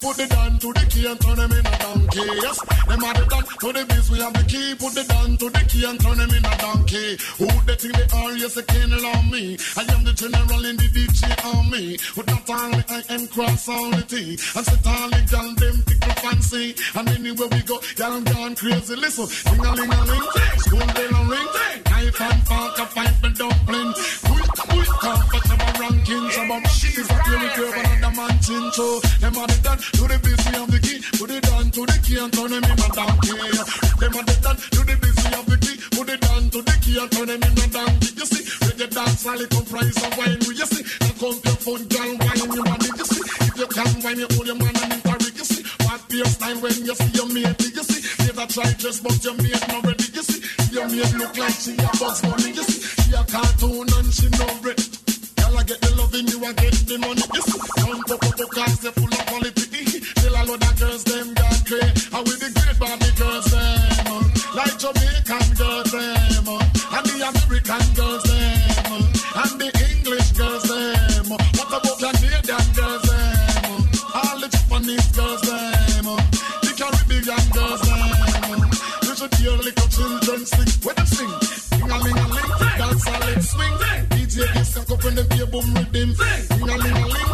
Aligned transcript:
Put 0.00 0.16
the 0.16 0.26
down 0.28 0.58
to 0.58 0.72
the 0.72 0.80
key 0.88 1.04
and 1.04 1.20
turn 1.20 1.36
them 1.36 1.52
in 1.52 1.60
a 1.60 1.76
donkey. 1.76 2.24
Yes, 2.40 2.56
them 2.88 3.04
are 3.04 3.12
the 3.12 3.24
down 3.28 3.44
to 3.44 3.68
the 3.68 3.84
biz. 3.84 4.10
We 4.10 4.18
have 4.24 4.32
the 4.32 4.44
key. 4.48 4.72
Put 4.72 4.96
the 4.96 5.04
down 5.04 5.36
to 5.36 5.50
the 5.52 5.62
key 5.68 5.84
and 5.84 6.00
turn 6.00 6.16
them 6.16 6.30
in 6.32 6.40
a 6.40 6.54
donkey. 6.56 7.20
Who 7.36 7.44
they 7.68 7.76
think 7.76 7.92
they 7.92 8.08
are? 8.16 8.32
Yes, 8.32 8.54
they 8.54 8.62
can't 8.64 8.92
allow 8.96 9.20
me. 9.28 9.60
I 9.76 9.84
am 9.92 10.00
the 10.08 10.16
general 10.16 10.64
in 10.64 10.80
the 10.80 10.88
DJ 10.88 11.28
army. 11.44 12.00
With 12.16 12.32
that 12.32 12.48
only 12.48 12.80
I 12.88 13.04
am 13.12 13.28
cross 13.28 13.68
all 13.68 13.90
the 13.92 14.00
T. 14.00 14.40
And 14.56 14.64
set 14.64 14.86
all 14.88 15.12
the 15.12 15.20
gal 15.28 15.52
them 15.60 15.76
tickle 15.84 16.16
fancy. 16.24 16.74
And 16.96 17.08
anywhere 17.12 17.52
we 17.52 17.60
go, 17.68 17.76
gal 18.00 18.24
gone 18.24 18.56
crazy. 18.56 18.96
Listen, 18.96 19.28
sing 19.28 19.60
a 19.60 19.68
ling 19.68 19.92
a 19.92 20.00
ling, 20.08 20.26
school 20.64 20.88
bell 20.96 21.12
a 21.12 21.20
ring. 21.28 21.48
Knife 21.92 22.20
and 22.24 22.40
fork 22.48 22.78
a 22.80 22.86
fight 22.88 23.16
for 23.20 23.32
dumpling. 23.36 23.92
Quick, 23.92 24.48
quick, 24.64 24.90
comfort 25.04 25.49
of 25.90 25.96
a 25.96 25.98
ranking. 25.98 26.30
Some 26.30 26.50
of 26.50 26.66
shit 26.70 26.98
is 26.98 27.10
a 27.10 27.14
theory 27.24 27.48
curve 27.54 27.74
another 27.74 28.16
man 28.16 28.34
chin. 28.40 28.64
So 28.72 29.00
them 29.20 29.36
are 29.38 29.46
the 29.46 29.58
down 29.62 29.78
to 29.78 30.02
the 30.06 30.18
busy 30.22 30.50
of 30.56 30.70
the 30.70 30.78
key, 30.78 30.98
put 31.18 31.30
it 31.30 31.42
down 31.42 31.70
to 31.70 31.80
the 31.86 31.96
key 32.02 32.18
and 32.18 32.32
turn 32.32 32.50
them 32.50 32.64
in 32.64 32.78
a 32.78 32.88
donkey. 32.94 33.34
Them 33.98 34.14
are 34.16 34.24
the 34.24 34.36
done 34.42 34.56
to 34.56 34.80
the 34.86 34.96
busy 35.00 35.30
of 35.34 35.44
the 35.46 35.56
key, 35.58 35.76
put 35.96 36.08
it 36.08 36.20
down 36.20 36.42
to 36.50 36.58
the 36.62 36.74
key 36.80 36.96
and 36.98 37.10
turn 37.10 37.28
them 37.28 37.42
in 37.42 37.58
a 37.58 37.66
donkey. 37.70 38.10
You 38.16 38.26
see, 38.26 38.44
you 38.78 38.86
dance, 38.86 39.26
all 39.26 39.40
it 39.40 39.50
comprise 39.50 39.98
of 40.02 40.12
wine. 40.18 40.40
You 40.40 40.66
see, 40.66 40.84
now 41.00 41.14
come 41.18 41.38
your 41.44 41.58
phone, 41.60 41.84
girl, 41.90 42.10
wine 42.22 42.50
you 42.54 42.62
want 42.64 42.84
it. 42.86 42.94
You 42.96 43.06
see, 43.06 43.22
if 43.50 43.54
you 43.58 43.68
can 43.70 43.90
wine, 44.02 44.18
you 44.18 44.28
hold 44.30 44.46
your 44.46 44.58
man 44.58 44.74
and 44.80 44.92
interrick. 44.98 45.36
You 45.36 45.46
see, 45.46 45.62
what 45.84 46.00
be 46.08 46.16
your 46.22 46.30
style 46.30 46.58
when 46.60 46.76
you 46.86 46.94
see 46.94 47.12
your 47.14 47.28
mate? 47.30 47.60
You 47.60 47.84
see, 47.84 48.00
never 48.26 48.46
try 48.46 48.70
just 48.78 49.02
but 49.02 49.18
your 49.24 49.36
mate 49.42 49.64
not 49.68 49.84
ready. 49.84 50.06
You 50.14 50.22
see, 50.24 50.40
your 50.72 50.86
mate 50.88 51.14
look 51.18 51.34
like 51.36 51.58
she 51.58 51.74
a 51.76 51.88
box 51.98 52.22
money. 52.22 52.50
You 52.54 52.64
see, 52.64 52.78
she 53.02 53.10
a 53.12 53.22
cartoon 53.24 53.86
and 53.90 54.08
she 54.14 54.28
no 54.38 54.46
bread. 54.62 55.09
You 56.40 56.46
I 56.46 56.52
get 56.54 56.72
the 56.88 56.96
money. 56.98 57.22
Come 57.80 58.00
to 58.08 58.16
pop 58.16 58.40
up 58.40 58.50
cars, 58.50 58.78
they 58.80 58.90
full 58.92 59.12
of 59.12 59.26
quality. 59.28 60.00
Till 60.20 60.32
a 60.32 60.42
lot 60.48 60.62
of 60.62 60.78
girls, 60.80 61.04
them 61.04 61.34
got 61.34 61.58
great. 61.68 61.92
And 62.14 62.22
with 62.26 62.40
the 62.40 62.50
great 62.56 62.78
Barbie 62.80 63.12
girls, 63.20 63.46
them. 63.52 64.08
uh, 64.08 64.24
Like 64.56 64.76
Jamaican 64.80 65.46
girls, 65.60 65.90
them. 65.92 66.48
uh, 66.48 66.96
And 66.96 67.06
the 67.06 67.16
American 67.28 67.84
girls, 67.94 68.22
them. 68.24 68.88
uh, 68.88 69.42
And 69.44 69.54
the 69.60 69.68
English 69.90 70.30
girls, 70.32 70.64
them. 70.64 71.28
What 71.28 71.70
about 71.76 71.98
Canadian 72.00 72.66
girls, 72.72 73.02
them. 73.04 73.80
All 74.16 74.36
the 74.40 74.48
Japanese 74.48 75.08
girls, 75.12 75.42
them. 75.44 76.06
The 76.64 76.70
Caribbean 76.78 77.44
girls, 77.52 77.80
them. 77.84 78.60
You 79.04 79.12
should 79.16 79.34
hear 79.34 79.56
little 79.60 79.88
children 79.88 80.46
sing. 80.46 80.70
up 84.92 85.04
when 85.04 85.14
the 85.14 85.24
be 85.24 85.44
boom 85.50 85.74
with 85.74 85.92
them. 85.92 86.14
Sing. 86.14 87.18
Sing. 87.18 87.29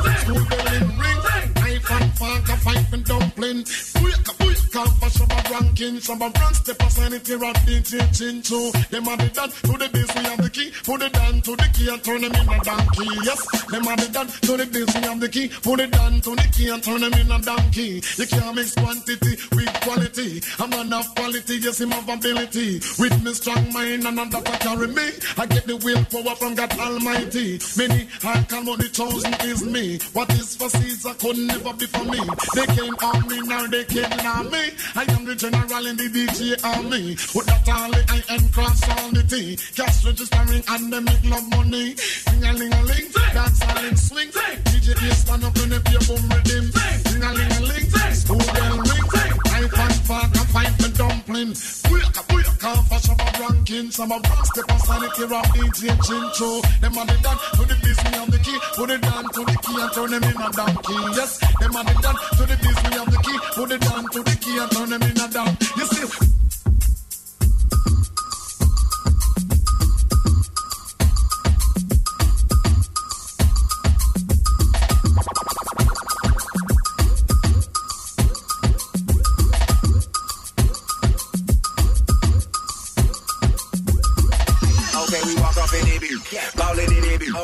Shabba 5.76 5.90
ranking. 5.90 6.00
Shabba 6.00 6.40
rank, 6.40 6.54
step 6.56 6.82
aside 6.82 7.12
it 7.12 7.26
here 7.26 7.44
at 7.44 7.56
DJ 7.66 8.18
chin 8.18 8.42
so 8.42 8.70
Them 8.90 9.08
are 9.08 9.16
the 9.16 9.28
done 9.28 9.50
to 9.50 9.72
the 9.78 9.88
bass, 9.92 10.14
we 10.14 10.22
have 10.24 10.42
the 10.42 10.50
key. 10.50 10.72
Put 10.84 11.02
it 11.02 11.12
down 11.12 11.40
to 11.42 11.56
the 11.56 11.68
key 11.74 11.88
and 11.88 12.02
turn 12.02 12.20
them 12.22 12.34
in 12.34 12.48
a 12.48 12.64
donkey. 12.64 13.08
Yes, 13.24 13.40
them 13.70 13.86
are 13.86 13.96
the 13.96 14.08
done 14.12 14.26
to 14.26 14.56
the 14.56 14.66
bass, 14.66 14.94
we 14.94 15.00
have 15.02 15.20
the 15.20 15.28
key. 15.28 15.48
Put 15.48 15.80
it 15.80 15.90
down 15.90 16.20
to 16.20 16.30
the 16.30 16.48
key 16.52 16.68
and 16.68 16.82
turn 16.82 17.00
them 17.00 17.12
in 17.14 17.30
a 17.30 17.38
donkey. 17.40 18.02
You 18.16 18.26
can't 18.26 18.56
mix 18.56 18.74
quantity 18.74 19.36
with 19.52 19.72
quality. 19.82 20.40
I'm 20.58 20.70
man 20.70 20.92
of 20.92 21.14
quality, 21.14 21.56
yes, 21.58 21.80
him 21.80 21.90
have 21.90 22.08
ability. 22.08 22.80
With 22.98 23.22
me 23.22 23.34
strong 23.34 23.72
mind 23.72 24.06
and 24.06 24.18
that 24.18 24.48
I 24.48 24.56
carry 24.58 24.88
me. 24.88 25.08
I 25.36 25.46
get 25.46 25.66
the 25.66 25.76
willpower 25.76 26.34
from 26.36 26.54
God 26.54 26.72
Almighty. 26.78 27.60
Many 27.76 28.08
I 28.24 28.42
come 28.48 28.68
on 28.68 28.78
the 28.78 28.88
chosen 28.88 29.34
is 29.44 29.64
me. 29.64 29.98
What 30.12 30.32
is 30.32 30.56
for 30.56 30.68
Caesar 30.70 31.14
could 31.14 31.38
never 31.38 31.72
be 31.74 31.86
for 31.86 32.04
me. 32.04 32.20
They 32.54 32.66
can't 32.66 33.00
harm 33.00 33.26
me, 33.28 33.40
now 33.42 33.66
they 33.66 33.84
can't 33.84 34.20
harm 34.20 34.50
me. 34.50 34.70
I 34.94 35.04
am 35.12 35.24
the 35.24 35.34
general 35.34 35.65
in 35.66 35.96
the 35.96 36.06
DJ 36.06 36.54
army. 36.62 37.18
With 37.34 37.46
that 37.46 37.64
the 37.66 37.72
I 37.74 38.34
am 38.34 38.48
cross 38.50 38.80
all 38.88 39.10
the 39.10 39.22
T. 39.26 39.56
Cash 39.74 40.04
registering 40.06 40.62
and 40.68 40.92
they 40.92 41.00
make 41.00 41.24
love 41.26 41.48
money. 41.50 41.94
Ding 41.94 42.44
a 42.44 42.52
ling 42.54 42.72
a 42.72 42.82
ling, 42.86 43.10
dance 43.34 43.62
all 43.66 43.84
in 43.84 43.96
swing. 43.96 44.30
DJ 44.30 44.94
is 44.94 45.18
stand 45.18 45.44
up 45.44 45.56
in 45.58 45.70
the 45.70 45.80
beer 45.82 45.98
boom 46.06 46.22
rhythm. 46.30 46.70
Ding 47.10 47.22
a 47.22 47.30
ling 47.34 47.52
a 47.52 47.60
ling, 47.66 47.90
school 48.14 48.38
bell 48.38 48.78
ring. 48.78 49.06
Knife 49.50 49.78
and 49.78 49.98
fork 50.06 50.30
and 50.38 50.48
fight 50.54 50.84
and 50.84 50.94
dumpling. 50.94 51.50
Booyaka, 51.50 52.22
booyaka, 52.66 52.88
for 52.88 52.98
shabba 52.98 53.40
ranking. 53.40 53.90
Some 53.90 54.12
of 54.12 54.22
them 54.22 54.44
step 54.44 54.64
it 54.68 55.16
here 55.16 55.34
off 55.34 55.46
DJ 55.54 55.96
Chincho. 55.98 56.80
Them 56.80 56.98
are 56.98 57.06
the 57.06 57.18
done 57.22 57.38
to 57.54 57.62
the 57.64 57.74
business 57.82 58.18
of 58.18 58.30
the 58.30 58.38
key. 58.38 58.58
Put 58.74 58.90
it 58.90 59.00
down 59.02 59.24
to 59.24 59.44
the 59.44 59.58
key 59.62 59.80
and 59.80 59.92
turn 59.92 60.10
them 60.10 60.24
in 60.24 60.42
a 60.42 60.50
donkey. 60.52 60.98
Yes, 61.16 61.38
them 61.60 61.76
are 61.76 61.84
the 61.84 61.94
done 62.02 62.16
to 62.36 62.46
the 62.46 62.56
business 62.56 62.96
of 62.98 63.10
the 63.10 63.18
key. 63.22 63.38
Put 63.54 63.70
it 63.72 63.80
down 63.80 64.04
to 64.10 64.22
the 64.22 64.36
key 64.40 64.58
and 64.58 64.70
turn 64.70 64.90
them 64.90 65.02
in 65.02 65.20
a 65.20 65.28
down. 65.28 65.56
You 65.76 65.86
see, 65.86 66.35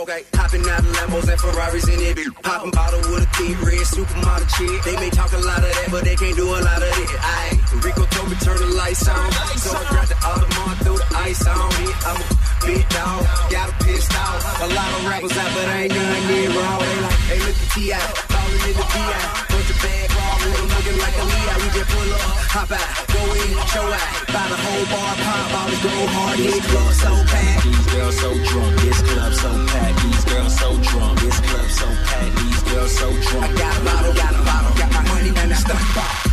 Okay, 0.03 0.27
hopping 0.35 0.67
out 0.67 0.83
of 0.83 0.91
Lambos 0.99 1.31
and 1.31 1.39
Ferraris 1.39 1.87
in 1.87 1.95
it, 2.03 2.19
bitch. 2.19 2.35
Poppin' 2.43 2.75
bottle 2.75 2.99
with 3.15 3.23
a 3.23 3.31
thick 3.39 3.55
red 3.63 3.87
supermodel 3.87 4.51
chick. 4.51 4.83
They 4.83 4.99
may 4.99 5.15
talk 5.15 5.31
a 5.31 5.39
lot 5.39 5.63
of 5.63 5.71
that, 5.71 5.95
but 5.95 6.03
they 6.03 6.19
can't 6.19 6.35
do 6.35 6.43
a 6.43 6.59
lot 6.59 6.83
of 6.83 6.91
it. 6.91 7.07
Aye, 7.23 7.55
Rico 7.87 8.03
told 8.11 8.27
me 8.27 8.35
turn 8.43 8.59
the 8.59 8.75
lights 8.75 9.07
on, 9.07 9.31
so 9.63 9.71
I 9.71 9.87
grabbed 9.95 10.11
the 10.11 10.19
Audemars, 10.27 10.83
threw 10.83 10.99
the 10.99 11.07
ice 11.23 11.47
on 11.47 11.71
it. 11.87 11.95
I'm 12.03 12.19
a 12.19 12.27
big 12.67 12.83
dog, 12.91 13.23
got 13.47 13.71
a 13.71 13.75
pissed 13.87 14.11
off. 14.19 14.43
A 14.43 14.75
lot 14.75 14.91
of 14.91 15.07
rappers 15.07 15.39
out, 15.39 15.51
but 15.55 15.71
I 15.71 15.87
ain't 15.87 15.95
none 15.95 16.27
near 16.27 16.51
wrong. 16.51 16.83
They 16.83 16.99
like, 16.99 17.23
hey, 17.31 17.39
look 17.47 17.55
at 17.63 17.71
T.I. 17.71 18.03
Ballin' 18.27 18.59
in 18.59 18.75
the 18.75 18.87
V.I. 18.91 19.23
Bunch 19.55 19.71
of 19.71 19.79
bad 19.87 20.12
raw 20.43 20.51
with 20.51 20.61
'em 20.61 20.69
looking 20.69 20.99
like 20.99 21.17
a 21.19 21.25
Leo. 21.25 21.55
We 21.63 21.69
just 21.71 21.91
pull 21.91 22.15
up, 22.15 22.21
hop 22.55 22.71
out, 22.73 22.89
go 23.15 23.23
in, 23.35 23.51
show 23.73 23.87
out. 24.01 24.09
Buy 24.33 24.45
the 24.49 24.59
whole 24.65 24.87
bar, 24.93 25.15
pop 25.25 25.53
bottles, 25.53 25.81
go 25.83 25.95
hard, 26.15 26.39
hit 26.39 26.65
club 26.65 26.93
so 26.95 27.13
packed. 27.31 27.63
These 27.65 27.87
girls 27.93 28.17
so 28.21 28.31
drunk, 28.49 28.81
this 28.81 29.01
club 29.03 29.33
so 29.35 29.51
packed. 29.71 29.99
These 30.03 30.25
girls 30.25 30.59
so 30.59 30.69
drunk, 30.89 31.21
this 31.21 31.39
club 31.41 31.71
so 31.71 31.87
packed. 32.07 32.37
These 32.37 32.63
girls 32.69 32.93
so 32.99 33.09
drunk. 33.27 33.45
I 33.45 33.59
got 33.63 33.77
a 33.77 33.81
bottle, 33.85 34.15
got 34.15 34.35
a 34.35 34.43
bottle, 34.49 34.75
got 34.81 34.91
my 34.93 35.03
money 35.11 35.33
and 35.37 35.53
I 35.53 35.57
stuck 35.57 36.32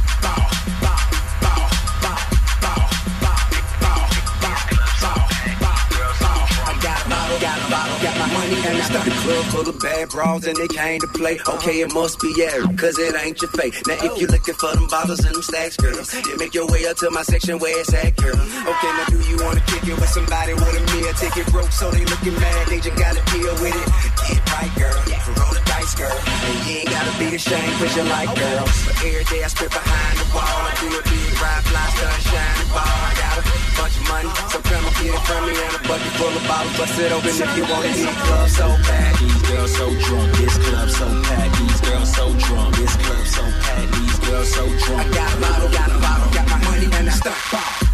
money 8.33 8.55
and 8.55 8.77
I 8.77 8.81
stuck. 8.81 9.05
The 9.05 9.11
club 9.11 9.45
full 9.51 9.69
of 9.69 9.79
bad 9.79 10.09
bras 10.09 10.45
and 10.45 10.55
they 10.55 10.67
came 10.67 10.99
to 11.01 11.07
play. 11.07 11.39
Okay, 11.47 11.81
it 11.81 11.93
must 11.93 12.19
be 12.19 12.33
yeah, 12.37 12.59
cause 12.77 12.97
it 12.99 13.15
ain't 13.15 13.41
your 13.41 13.51
fate. 13.51 13.75
Now 13.87 13.97
if 13.99 14.19
you're 14.19 14.29
looking 14.29 14.55
for 14.55 14.73
them 14.73 14.87
bottles 14.87 15.19
and 15.25 15.33
them 15.33 15.43
stacks, 15.43 15.77
girl, 15.77 15.95
then 15.95 16.37
make 16.37 16.53
your 16.53 16.67
way 16.67 16.85
up 16.87 16.97
to 16.97 17.09
my 17.11 17.23
section 17.23 17.59
where 17.59 17.77
it's 17.79 17.93
at, 17.93 18.15
girl. 18.17 18.35
Okay, 18.35 18.91
now 18.97 19.05
do 19.09 19.19
you 19.29 19.37
wanna 19.43 19.61
kick 19.67 19.83
it 19.87 19.95
with 19.95 20.09
somebody 20.09 20.53
with 20.53 20.69
a 20.69 20.83
meal 20.95 21.13
ticket 21.13 21.47
broke 21.51 21.71
so 21.71 21.91
they 21.91 22.05
looking 22.05 22.35
mad? 22.35 22.67
They 22.67 22.79
just 22.79 22.97
gotta 22.97 23.21
deal 23.31 23.53
with 23.61 23.75
it. 23.75 23.87
Get 24.27 24.39
right, 24.51 24.71
girl. 24.77 24.95
The 25.05 25.68
dice, 25.89 25.95
girl. 25.95 26.17
And 26.17 26.67
you 26.67 26.77
ain't 26.79 26.89
gotta 26.89 27.13
be 27.19 27.35
ashamed 27.35 27.73
cause 27.79 27.95
you 27.95 28.03
like 28.03 28.29
girls. 28.35 28.85
But 28.85 28.95
every 29.05 29.23
day 29.25 29.43
I 29.43 29.47
spit 29.47 29.71
behind 29.71 30.17
the 30.19 30.25
wall. 30.33 30.45
I 30.45 30.73
do 30.79 30.87
a 30.87 31.03
big 31.03 31.33
ride, 31.41 31.63
fly, 31.65 31.85
sunshine, 31.97 32.55
and 32.59 32.69
ball. 32.69 32.85
I 32.85 33.13
got 33.17 33.37
a 33.37 33.43
bunch 33.77 33.95
of 33.97 34.05
money, 34.09 34.31
so 34.49 34.57
come 34.61 34.85
and 34.85 34.95
get 34.99 35.13
it 35.13 35.23
from 35.25 35.41
me 35.47 35.53
and 35.55 35.75
a 35.75 35.81
bucket 35.87 36.13
full 36.17 36.33
of 36.33 36.43
bottles. 36.47 36.77
Bust 36.77 36.99
it 36.99 37.11
open 37.11 37.29
if 37.29 37.51
you 37.57 37.63
want 37.69 37.85
it. 37.85 37.95
These 37.95 38.17
clubs 38.25 38.55
so 38.55 38.67
packed. 38.85 39.19
These 39.19 39.41
girls 39.49 39.71
so 39.75 39.85
drunk, 40.05 40.29
this 40.37 40.57
club 40.57 40.89
so 40.89 41.07
packed. 41.23 41.53
These 41.57 41.81
girls 41.81 42.09
so 42.13 42.25
drunk, 42.33 42.75
this 42.75 42.95
club 42.95 43.25
so 43.25 43.43
packed. 43.63 43.91
These 43.93 44.19
girls 44.19 44.49
so 44.53 44.63
drunk. 44.85 44.99
I 44.99 45.13
got 45.13 45.29
a 45.33 45.37
bottle, 45.41 45.69
got 45.69 45.89
a 45.89 45.97
bottle, 45.99 46.29
got 46.33 46.45
my 46.49 46.59
money 46.65 46.87
and 46.93 47.09
I 47.09 47.15
ball, 47.51 47.88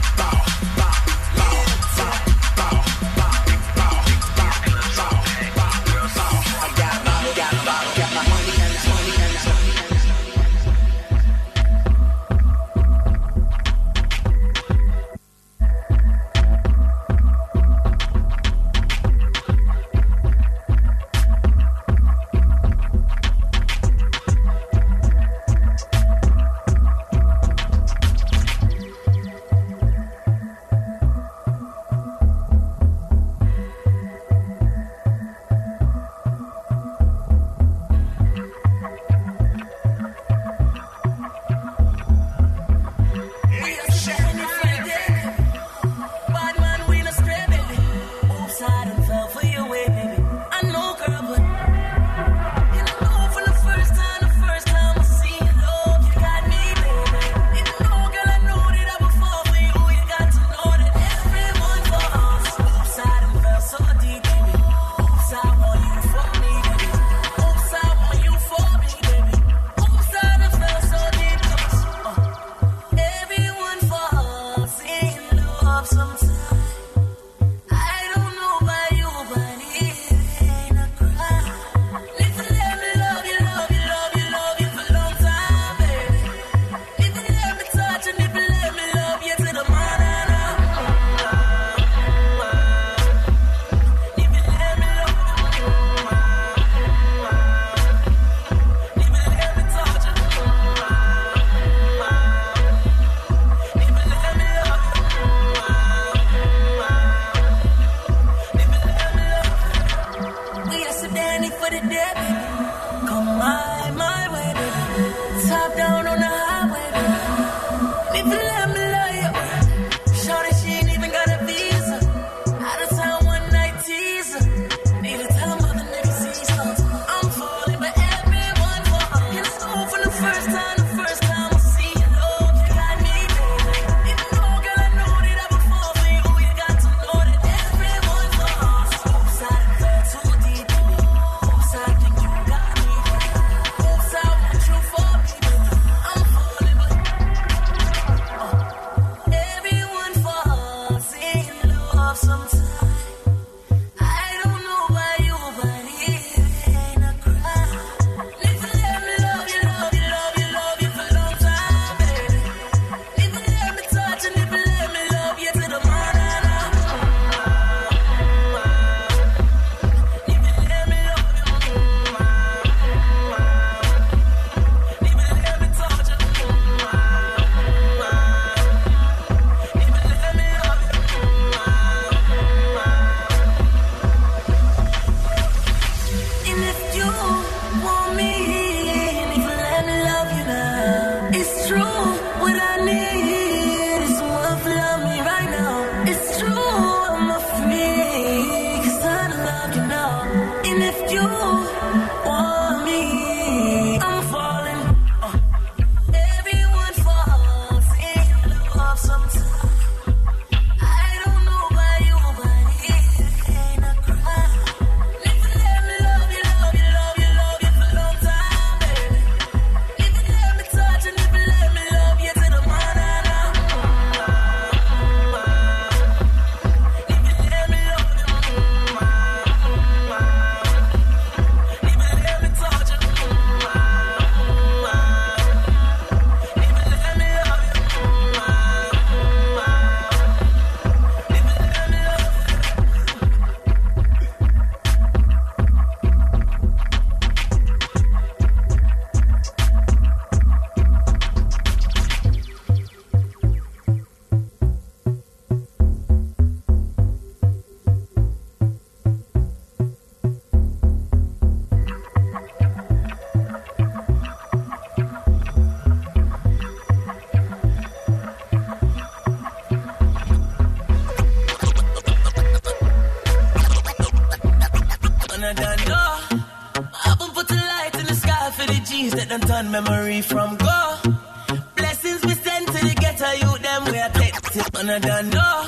it, 284.58 284.74
man, 284.74 284.90
I 284.90 285.00
done 285.00 285.30
no. 285.30 285.66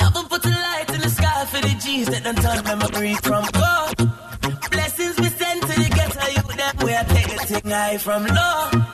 I've 0.00 0.14
been 0.14 0.24
putting 0.26 0.52
light 0.52 0.90
in 0.94 1.00
the 1.00 1.08
sky 1.08 1.44
for 1.46 1.60
the 1.60 1.74
G's 1.82 2.06
that 2.06 2.22
done 2.24 2.36
turned 2.36 2.64
my 2.64 2.86
a 2.86 3.14
from 3.16 3.44
God. 3.52 3.94
Blessings 4.70 5.18
we 5.20 5.28
send 5.28 5.62
to 5.62 5.68
the 5.68 5.88
ghetto, 5.96 6.26
you 6.30 6.56
that 6.56 6.82
way 6.82 6.96
I 6.96 7.04
take 7.04 7.28
the 7.28 7.46
thing 7.46 7.70
high 7.70 7.98
from 7.98 8.26
low. 8.26 8.93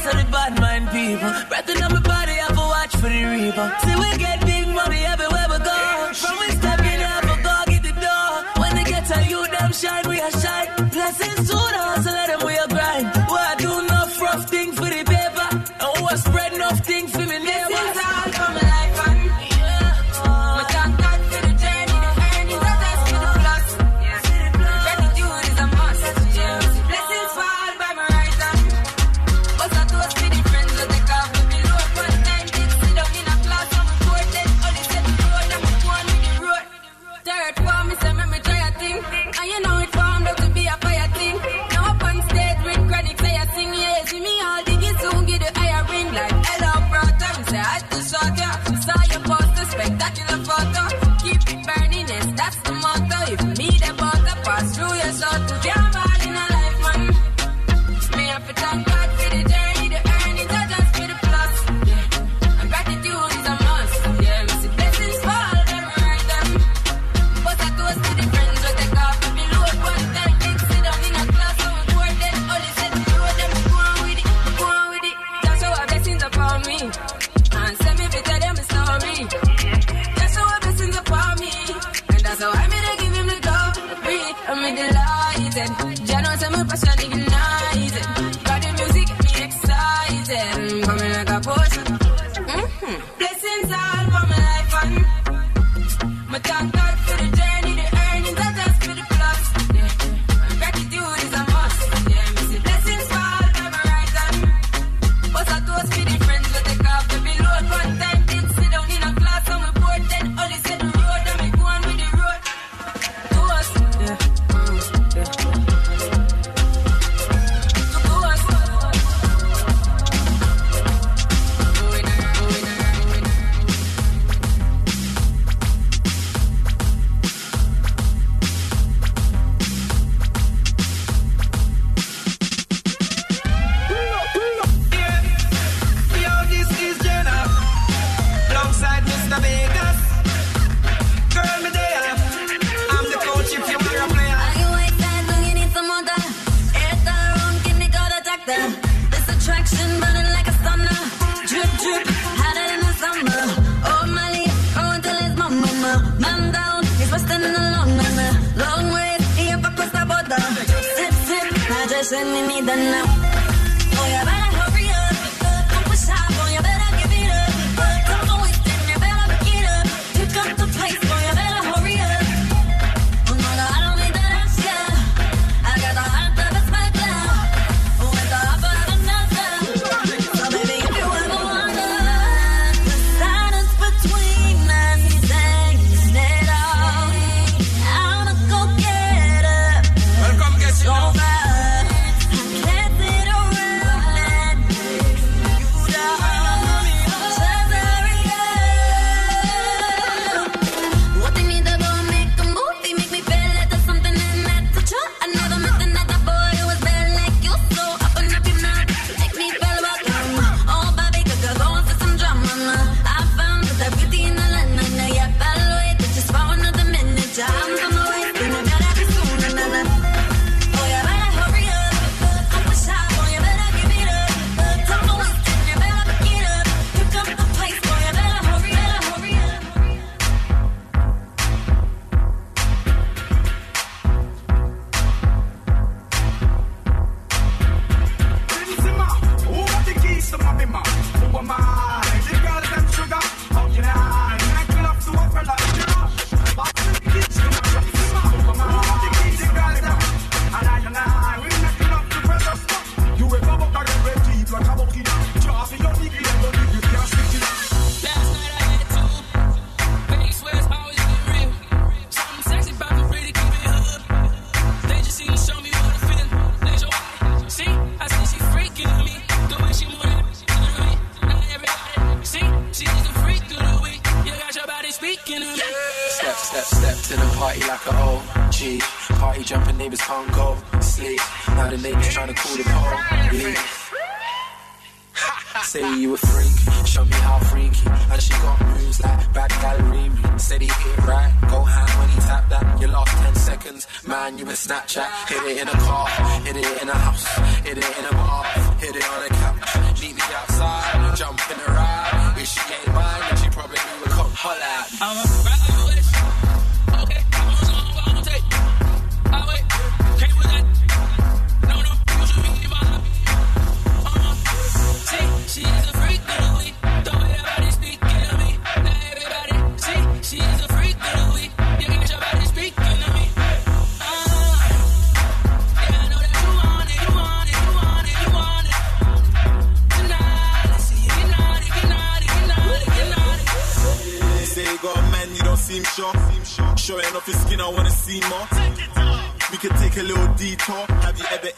Of 0.00 0.16
the 0.16 0.24
bad 0.32 0.58
mind 0.58 0.88
people. 0.88 1.30
Breath 1.50 1.68
on 1.68 1.92
my 1.92 2.00
body, 2.00 2.32
I 2.32 2.46
have 2.48 2.56
watch 2.56 2.96
for 2.96 3.10
the 3.10 3.22
reaper. 3.22 3.70
See, 3.84 3.94
we 3.96 4.16
get 4.16 4.49
excited. 85.00 86.04
Ya 86.04 86.20
no 86.22 86.36
se 86.38 86.50
me 86.50 86.64
pasa 86.64 86.94
ni. 86.96 87.49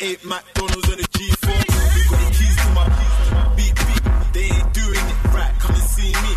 eight 0.03 0.25
McDonald's 0.25 0.91
on 0.91 0.97
the 0.97 1.09
G4. 1.15 1.47
We 1.95 2.03
got 2.11 2.19
the 2.19 2.31
keys 2.37 2.57
to 2.57 2.69
my 2.75 2.87
beat 3.57 3.75
beat. 3.87 4.03
They 4.35 4.45
ain't 4.57 4.75
doing 4.75 5.07
it 5.13 5.25
right. 5.33 5.55
Come 5.61 5.75
and 5.75 5.85
see 5.85 6.13
me. 6.25 6.33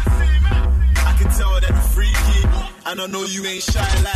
I 1.10 1.16
can 1.18 1.30
tell 1.32 1.60
that 1.60 1.70
you're 1.70 1.90
freaky, 1.96 2.40
and 2.86 3.02
I 3.02 3.08
know 3.08 3.24
you 3.24 3.44
ain't 3.46 3.64
shy 3.64 4.04
like. 4.04 4.15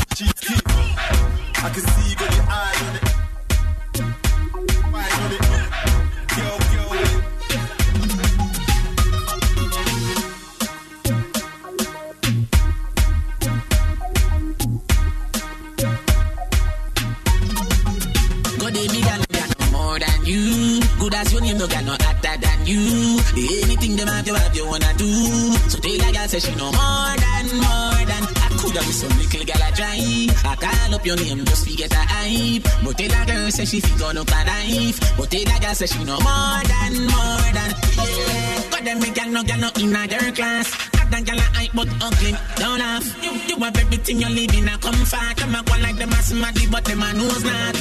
if 33.79 33.91
you 33.91 33.97
gonna 33.97 34.23
life. 34.23 34.99
But 35.17 35.29
they 35.29 35.43
girl 35.43 35.73
say 35.73 35.87
she 35.87 36.03
no 36.03 36.17
more 36.19 36.61
than 36.71 36.93
more 37.13 37.49
than. 37.57 37.71
Yeah. 37.97 38.71
Got 38.71 38.83
them 38.83 38.99
big 38.99 39.15
gal 39.15 39.29
no 39.29 39.43
gal 39.43 39.59
no 39.59 39.69
in 39.81 39.95
a 39.95 40.07
girl 40.07 40.31
class. 40.37 40.67
Got 40.91 41.07
them 41.11 41.23
gal 41.23 41.39
I 41.61 41.69
but 41.73 41.89
ugly 42.01 42.33
don't 42.55 42.79
laugh. 42.79 43.05
You 43.23 43.31
you 43.47 43.55
have 43.63 43.77
everything 43.77 44.19
you 44.21 44.29
live 44.29 44.53
in 44.53 44.67
a 44.67 44.77
comfort. 44.77 45.37
Come 45.37 45.55
a 45.55 45.63
go 45.63 45.73
like 45.81 45.97
them 45.97 46.11
a 46.11 46.21
smarty 46.21 46.65
but 46.67 46.83
them 46.85 47.03
a 47.03 47.13
nose 47.13 47.43
not. 47.43 47.78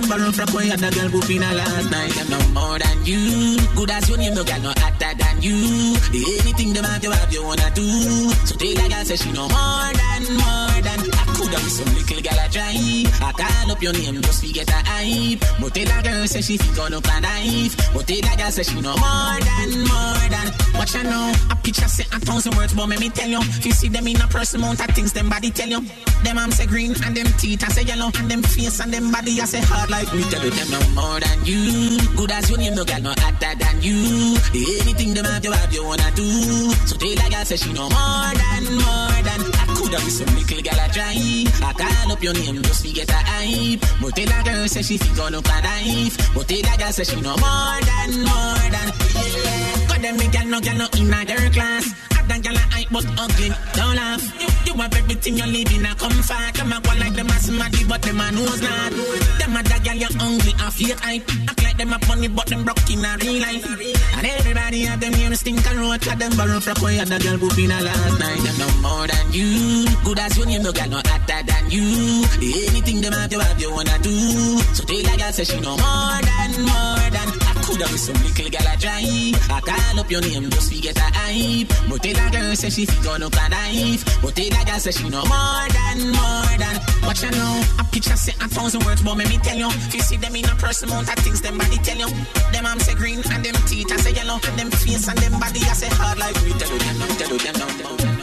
them 0.00 0.08
borrow 0.08 0.30
from 0.32 0.46
boy 0.52 0.70
and 0.70 0.80
the 0.80 0.90
girl 0.90 1.08
whooping 1.10 1.42
a 1.42 1.54
last 1.54 1.90
night. 1.90 2.12
Them 2.12 2.28
no 2.30 2.38
more 2.60 2.78
than 2.78 3.04
you. 3.04 3.58
Good 3.76 3.90
as 3.90 4.08
your 4.08 4.18
name, 4.18 4.34
no 4.34 4.44
girl 4.44 4.60
no 4.60 4.72
hotter 4.76 5.12
than 5.16 5.42
you. 5.42 5.96
Anything 6.12 6.72
them 6.72 6.84
have, 6.84 7.02
you 7.02 7.10
have, 7.10 7.32
you 7.32 7.44
wanna 7.44 7.70
do. 7.74 7.88
So 8.46 8.56
take 8.56 8.78
a 8.78 8.88
girl, 8.88 9.04
say 9.04 9.16
she 9.16 9.32
no 9.32 9.48
more 9.48 9.92
than 9.92 10.36
more. 10.36 10.67
Coulda 11.48 11.70
some 11.70 11.94
little 11.94 12.20
girl 12.20 12.40
I 12.40 12.48
drive, 12.48 13.22
I 13.22 13.32
call 13.32 13.72
up 13.72 13.82
your 13.82 13.92
name 13.94 14.20
just 14.20 14.44
to 14.44 14.52
get 14.52 14.68
a 14.68 14.80
hype. 14.84 15.40
But 15.60 15.74
tell 15.74 16.02
girl 16.02 16.26
say 16.26 16.42
she 16.42 16.58
fi 16.58 16.76
gun 16.76 16.92
up 16.92 17.06
a 17.08 17.20
knife. 17.20 17.72
But 17.94 18.06
tell 18.06 18.36
girl 18.36 18.50
say 18.50 18.62
she 18.64 18.80
no 18.80 18.92
more 18.92 19.40
than 19.40 19.70
more 19.88 20.28
than. 20.28 20.48
what 20.76 20.94
I 20.94 21.02
know. 21.08 21.32
A 21.50 21.56
picture 21.56 21.88
say 21.88 22.04
a 22.12 22.20
thousand 22.20 22.54
words, 22.56 22.74
but 22.74 22.86
me 22.86 22.98
me 22.98 23.08
tell 23.08 23.28
you. 23.28 23.40
If 23.40 23.64
you 23.64 23.72
see 23.72 23.88
them 23.88 24.06
in 24.06 24.20
a 24.20 24.26
person, 24.28 24.60
mount 24.60 24.80
of 24.80 24.94
things 24.94 25.12
them 25.14 25.30
body 25.30 25.50
tell 25.50 25.68
you. 25.68 25.80
Them 26.22 26.36
arms 26.36 26.56
say 26.56 26.66
green 26.66 26.92
and 27.04 27.16
them 27.16 27.26
teeth 27.38 27.64
I 27.64 27.68
say 27.68 27.82
yellow 27.84 28.10
and 28.18 28.30
them 28.30 28.42
face 28.42 28.80
and 28.80 28.92
them 28.92 29.10
body 29.10 29.40
I 29.40 29.44
say 29.46 29.60
hard 29.62 29.88
like 29.88 30.12
me 30.12 30.22
tell 30.28 30.44
you 30.44 30.50
them 30.50 30.68
no 30.70 30.80
more 31.00 31.20
than 31.20 31.44
you. 31.46 31.96
Good 32.16 32.32
as 32.32 32.50
your 32.50 32.58
name, 32.58 32.74
no 32.74 32.84
girl 32.84 33.00
no 33.00 33.14
hotter 33.16 33.54
than 33.56 33.80
you. 33.80 34.36
Anything 34.52 35.14
them 35.14 35.24
have 35.24 35.44
you 35.44 35.52
have 35.52 35.72
you 35.72 35.84
wanna 35.84 36.10
do. 36.14 36.28
So 36.84 36.96
tell 36.96 37.08
a 37.08 37.30
girl 37.30 37.44
say 37.46 37.56
she 37.56 37.72
no 37.72 37.88
more 37.88 38.32
than 38.36 38.64
more 38.76 39.22
than. 39.24 39.77
Could 39.88 40.00
have 40.00 40.04
be 40.04 40.10
some 40.10 40.34
little 40.36 40.60
girl 40.60 40.84
a 40.84 40.88
try. 40.92 41.44
I 41.64 41.72
call 41.72 42.12
up 42.12 42.22
your 42.22 42.34
name 42.34 42.60
just 42.60 42.84
to 42.84 42.92
get 42.92 43.08
a 43.08 43.14
hype. 43.14 43.80
But 44.02 44.14
tell 44.14 44.26
that 44.26 44.44
girl 44.44 44.68
say 44.68 44.82
she 44.82 44.98
figure 44.98 45.30
no 45.30 45.38
a 45.38 45.40
knife. 45.40 46.34
But 46.34 46.46
tell 46.46 46.60
that 46.60 46.78
girl 46.78 46.92
say 46.92 47.04
she 47.04 47.18
no 47.22 47.34
more 47.40 47.80
than 47.88 48.20
more 48.20 48.68
than. 48.68 48.88
Cause 49.88 50.02
them 50.02 50.16
big 50.18 50.30
girl 50.30 50.44
no 50.44 50.60
girl 50.60 50.76
no 50.76 50.88
in 50.92 51.14
a 51.14 51.24
girl 51.24 51.50
class 51.52 52.17
sweet 52.88 53.04
but 53.04 53.20
ugly. 53.20 53.50
Don't 53.74 53.96
laugh. 53.96 54.22
You, 54.40 54.48
you 54.66 54.80
have 54.80 54.94
everything 54.94 55.36
you're 55.36 55.46
live 55.46 55.72
in 55.72 55.86
a 55.86 55.94
comfort. 55.94 56.54
Them 56.54 56.72
a 56.72 56.80
go 56.80 56.90
like 56.98 57.14
them 57.14 57.26
a 57.26 57.38
smarty, 57.40 57.84
but 57.84 58.02
them 58.02 58.20
a 58.20 58.32
knows 58.32 58.62
not. 58.62 58.92
Them 59.38 59.56
a 59.56 59.62
that 59.62 59.82
girl 59.84 59.94
you 59.94 60.08
hungry 60.18 60.52
and 60.58 60.74
fake 60.74 61.00
hype. 61.00 61.22
Act 61.48 61.62
like 61.62 61.76
them 61.76 61.92
a 61.92 61.98
funny, 62.00 62.28
but 62.28 62.46
them 62.46 62.64
broke 62.64 62.90
in 62.90 63.04
a 63.04 63.16
real 63.20 63.40
life. 63.40 63.64
And 64.16 64.26
everybody 64.26 64.80
have 64.82 65.00
them 65.00 65.12
here 65.12 65.34
stink 65.34 65.66
and 65.66 65.78
road. 65.80 66.00
Cause 66.00 66.18
them 66.18 66.36
borrow 66.36 66.60
from 66.60 66.76
where 66.82 67.04
the 67.04 67.18
girl 67.18 67.38
who 67.38 67.48
been 67.56 67.70
a 67.70 67.80
last 67.80 68.18
night. 68.18 68.40
Them 68.44 68.56
no 68.58 68.68
more 68.82 69.06
than 69.06 69.32
you. 69.32 69.86
Good 70.04 70.18
as 70.18 70.36
you 70.36 70.46
no 70.46 70.72
girl 70.72 70.88
no 70.88 71.00
hotter 71.04 71.42
than 71.44 71.70
you. 71.70 72.24
Anything 72.68 73.00
them 73.00 73.12
have, 73.12 73.32
you 73.32 73.40
have, 73.40 73.60
you 73.60 73.70
wanna 73.72 73.98
do. 74.00 74.12
So 74.74 74.84
tell 74.84 74.98
a 74.98 75.16
girl 75.16 75.32
say 75.32 75.44
she 75.44 75.60
no 75.60 75.76
more 75.76 76.20
than, 76.22 76.50
more 76.62 77.10
than. 77.10 77.47
Coulda 77.68 77.84
be 77.92 77.98
some 77.98 78.16
little 78.24 78.48
girl 78.48 78.64
a 78.64 78.76
drive. 78.80 79.36
I 79.52 79.60
call 79.60 80.00
up 80.00 80.10
your 80.10 80.22
name 80.22 80.48
just 80.48 80.72
to 80.72 80.80
get 80.80 80.96
a 80.96 81.08
hype. 81.12 81.68
But 81.90 82.02
tell 82.02 82.16
a 82.16 82.30
girl 82.32 82.56
say 82.56 82.70
she 82.70 82.86
fi 82.86 82.96
gonna 83.04 83.26
up 83.26 83.36
a 83.36 83.48
knife. 83.52 84.08
But 84.22 84.34
tell 84.34 84.48
a 84.48 84.64
girl 84.64 84.80
say 84.80 84.92
she 84.92 85.08
no 85.10 85.20
more 85.28 85.68
than, 85.68 85.98
more 86.16 86.56
than. 86.56 86.76
What 87.04 87.20
you 87.20 87.30
know? 87.30 87.60
A 87.78 87.84
picture 87.92 88.16
say 88.16 88.32
a 88.40 88.48
thousand 88.48 88.86
words, 88.86 89.02
but 89.02 89.16
me 89.16 89.36
tell 89.44 89.58
you. 89.58 89.68
If 89.68 89.94
you 89.94 90.00
see 90.00 90.16
them 90.16 90.34
in 90.34 90.48
a 90.48 90.54
person, 90.56 90.88
amount 90.88 91.12
of 91.12 91.20
things 91.20 91.42
them 91.42 91.58
body 91.58 91.76
tell 91.84 91.98
you. 91.98 92.08
Them 92.52 92.64
arms 92.64 92.86
say 92.86 92.94
green 92.94 93.20
and 93.20 93.44
them 93.44 93.56
teeth 93.68 93.92
I 93.92 93.96
say 93.96 94.14
yellow. 94.14 94.38
Them 94.56 94.70
face 94.70 95.06
and 95.06 95.18
them 95.18 95.38
body 95.38 95.60
I 95.60 95.74
say 95.76 95.92
hard 95.92 96.18
like 96.18 96.40
we 96.40 96.56
tell 96.56 96.72
you 96.72 96.78
them 96.78 96.98
now, 96.98 97.06
tell 97.20 97.28
you 97.28 97.38
them 97.38 97.56
now, 97.60 98.17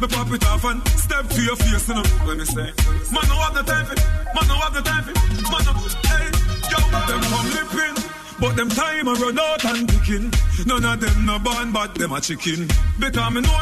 Me 0.00 0.06
pop 0.08 0.30
it 0.30 0.44
off 0.46 0.64
and 0.64 0.86
step 0.88 1.26
to 1.28 1.40
your 1.42 1.56
face, 1.56 1.88
you 1.88 1.94
know. 1.94 2.02
Let 2.26 2.36
me 2.36 2.44
say. 2.44 2.68
Man, 3.12 3.24
no 3.28 3.36
have 3.40 3.54
no 3.54 3.62
time 3.62 3.86
for. 3.86 3.96
Man, 4.36 4.44
have 4.44 4.74
no 4.74 4.80
time 4.82 5.04
for. 5.04 5.14
Man, 5.50 5.62
no. 5.64 5.72
Hey, 6.04 6.26
yo, 6.68 6.78
them 7.08 7.22
come 7.24 7.48
lipping. 7.56 7.96
But 8.38 8.56
them 8.56 8.68
time 8.68 9.08
a 9.08 9.14
run 9.14 9.38
out 9.38 9.64
and 9.64 9.88
picking. 9.88 10.30
None 10.66 10.84
of 10.84 11.00
them 11.00 11.24
no 11.24 11.38
born, 11.38 11.72
but 11.72 11.94
them 11.94 12.12
a 12.12 12.20
chicken. 12.20 12.68
Because 13.00 13.32
me 13.32 13.40
know 13.40 13.60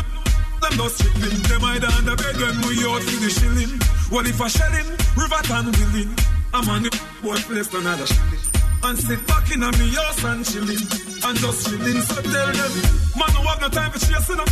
them 0.61 0.73
just 0.75 1.01
tripping. 1.01 1.39
Them 1.47 1.61
hide 1.63 1.83
the 1.83 2.15
bed 2.19 2.37
when 2.43 2.57
we 2.67 2.83
out 2.83 3.03
for 3.07 3.19
the 3.23 3.31
shilling. 3.31 3.79
What 4.11 4.27
if 4.27 4.41
I 4.41 4.49
shelling? 4.49 4.91
River 5.15 5.43
and 5.55 5.71
willing. 5.71 6.11
I'm 6.53 6.69
on 6.69 6.83
the 6.83 6.91
boy 7.23 7.39
place 7.47 7.73
another 7.73 8.07
shilling. 8.07 8.43
And 8.83 8.99
sit 8.99 9.27
back 9.27 9.51
in 9.55 9.63
a 9.63 9.71
me 9.79 9.95
house 9.95 10.25
and 10.25 10.45
chilling. 10.45 10.83
And 11.23 11.39
just 11.39 11.71
chilling. 11.71 12.03
So 12.03 12.19
tell 12.21 12.51
them, 12.51 12.73
man, 13.15 13.31
no 13.31 13.41
have 13.47 13.61
no 13.63 13.69
time 13.71 13.91
for 13.93 14.03
chasing 14.03 14.41
up. 14.41 14.51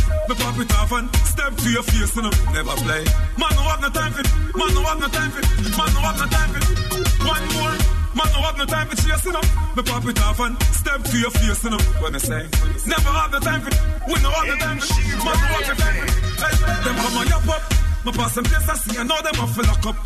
Pop 0.53 0.61
it 0.61 0.73
off 0.75 0.91
and 0.91 1.09
step 1.25 1.55
to 1.57 1.69
your 1.71 1.81
face, 1.81 2.15
know. 2.15 2.29
Never 2.53 2.77
play. 2.85 3.01
Man, 3.41 3.49
no 3.57 3.65
have 3.73 3.81
no 3.81 3.89
time 3.89 4.13
for. 4.13 4.21
Man, 4.53 4.69
no 4.77 4.81
have 4.85 4.99
no 5.01 5.07
time 5.09 5.31
for. 5.33 5.41
Man, 5.41 5.89
no 5.97 5.99
have 6.05 6.19
no 6.21 6.27
time 6.29 6.49
for. 6.53 7.25
One 7.25 7.45
more. 7.57 7.73
Man, 8.13 8.29
no 8.29 8.39
have 8.45 8.57
no 8.61 8.65
time 8.69 8.85
for 8.85 8.95
chasing 9.01 9.33
up. 9.33 9.47
Me 9.73 9.81
pop 9.81 10.05
it 10.05 10.21
off 10.21 10.39
and 10.45 10.53
step 10.77 11.01
to 11.09 11.17
your 11.17 11.31
face, 11.31 11.63
know. 11.65 11.81
When 12.05 12.13
I 12.13 12.19
say, 12.19 12.45
never 12.85 13.09
have 13.17 13.31
the 13.33 13.39
time 13.41 13.61
for. 13.65 13.73
We 14.05 14.13
no 14.21 14.29
have 14.29 14.45
the 14.45 14.57
time 14.61 14.77
for. 14.77 14.93
Man, 15.25 15.37
no 15.41 15.45
have 15.57 15.65
the 15.65 15.73
time 15.73 15.95
for. 16.05 16.45
Hey, 16.45 16.53
them 16.85 16.95
come 17.01 17.17
on 17.17 17.27
your 17.33 17.41
pop. 17.49 17.63
Me 18.05 18.11
pass 18.13 18.35
them 18.35 18.43
place 18.45 18.69
I 18.69 18.75
see, 18.77 18.97
I 18.99 19.03
know 19.09 19.21
them 19.25 19.41
off 19.41 19.55
for 19.57 19.63
lock 19.63 19.85
up. 19.89 19.97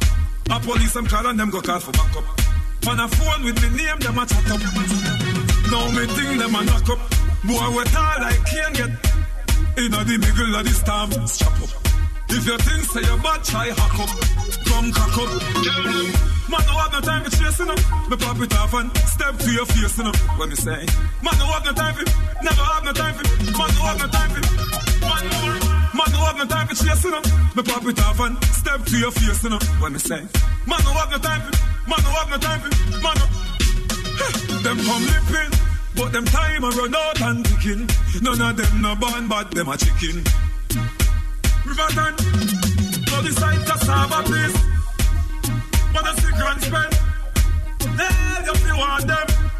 A 0.47 0.59
police 0.63 0.93
them 0.93 1.07
call 1.07 1.27
and 1.27 1.37
them 1.37 1.49
go 1.49 1.59
call 1.59 1.81
for 1.81 1.91
backup. 1.91 2.23
On 2.87 2.99
a 3.03 3.07
phone 3.19 3.43
with 3.43 3.59
me 3.59 3.83
name, 3.83 3.99
them 3.99 4.15
a 4.15 4.23
chat 4.23 4.47
up. 4.47 4.63
Now 4.63 5.91
me 5.91 6.07
think 6.07 6.39
them 6.39 6.55
a 6.55 6.63
knock 6.63 6.87
up. 6.87 7.03
Boy, 7.43 7.67
what 7.75 7.95
all 7.99 8.23
I 8.23 8.31
can 8.47 8.71
get. 8.71 9.06
Inna 9.77 10.03
the 10.03 10.17
middle 10.17 10.55
of 10.55 10.65
the 10.65 10.73
storm, 10.73 11.27
strap 11.27 11.53
up. 11.61 11.69
If 12.29 12.45
you 12.49 12.57
think 12.57 12.83
say 12.89 13.05
you 13.05 13.17
bad, 13.21 13.43
try 13.45 13.67
hack 13.69 13.99
up. 14.01 14.09
Come 14.65 14.89
cock 14.91 15.17
up. 15.21 15.29
Man, 16.49 16.63
no 16.65 16.73
have 16.81 16.91
no 16.93 16.99
time 17.01 17.23
for 17.23 17.29
chasing 17.29 17.69
up. 17.69 17.79
Me 18.09 18.17
pop 18.17 18.41
it 18.41 18.53
off 18.57 18.73
and 18.73 18.89
step 19.05 19.37
to 19.37 19.51
your 19.51 19.65
face, 19.65 19.97
you 19.97 20.03
know. 20.03 20.11
What 20.33 20.49
me 20.49 20.55
say? 20.55 20.81
Man, 21.21 21.37
no 21.37 21.45
have 21.53 21.63
no 21.63 21.73
time 21.77 21.93
for. 21.93 22.05
Never 22.41 22.65
have 22.73 22.83
no 22.85 22.93
time 22.93 23.13
for. 23.15 23.25
Man, 23.53 23.69
no 23.77 23.81
have 23.85 23.99
no 24.01 24.07
time 24.07 24.31
for. 24.33 24.41
Man, 25.93 26.09
no 26.09 26.19
have 26.25 26.37
no 26.37 26.45
time 26.45 26.67
for 26.67 26.75
chasing 26.75 27.13
up. 27.13 27.25
Me 27.55 27.61
pop 27.61 27.85
it 27.85 28.01
off 28.01 28.19
and 28.19 28.33
step 28.57 28.81
to 28.83 28.97
your 28.97 29.11
face, 29.11 29.43
you 29.43 29.49
know. 29.51 29.59
What 29.77 29.91
me 29.91 29.99
say? 29.99 30.25
Man, 30.65 30.81
no 30.83 30.91
have 30.97 31.11
no 31.11 31.17
time 31.21 31.41
for. 31.45 31.53
Man, 31.85 32.01
no 32.01 32.09
have 32.17 32.29
no 32.33 32.37
time 32.37 32.61
for. 32.65 32.71
Man, 32.97 33.13
no. 33.13 33.25
Them 34.65 34.77
come 34.81 35.05
lipping, 35.05 35.51
but 35.97 36.13
them 36.13 36.25
time 36.25 36.63
a 36.63 36.69
run 36.69 36.95
out 36.95 37.21
and 37.21 37.45
ticking. 37.45 37.89
None 38.21 38.41
of 38.41 38.55
them 38.55 38.81
no 38.81 38.95
born, 38.95 39.27
but 39.27 39.51
them 39.51 39.67
a 39.67 39.77
chicken. 39.77 40.23
Riverton, 41.65 42.13
so 43.07 43.21
the 43.21 43.31
site 43.33 43.65
cassava 43.65 44.23
place. 44.23 44.57
But 45.93 46.07
a 46.07 46.21
sick 46.21 46.35
grand 46.35 46.61
spend. 46.61 46.93
If 48.49 48.65
you 48.65 48.77
want 48.77 49.07
them. 49.07 49.56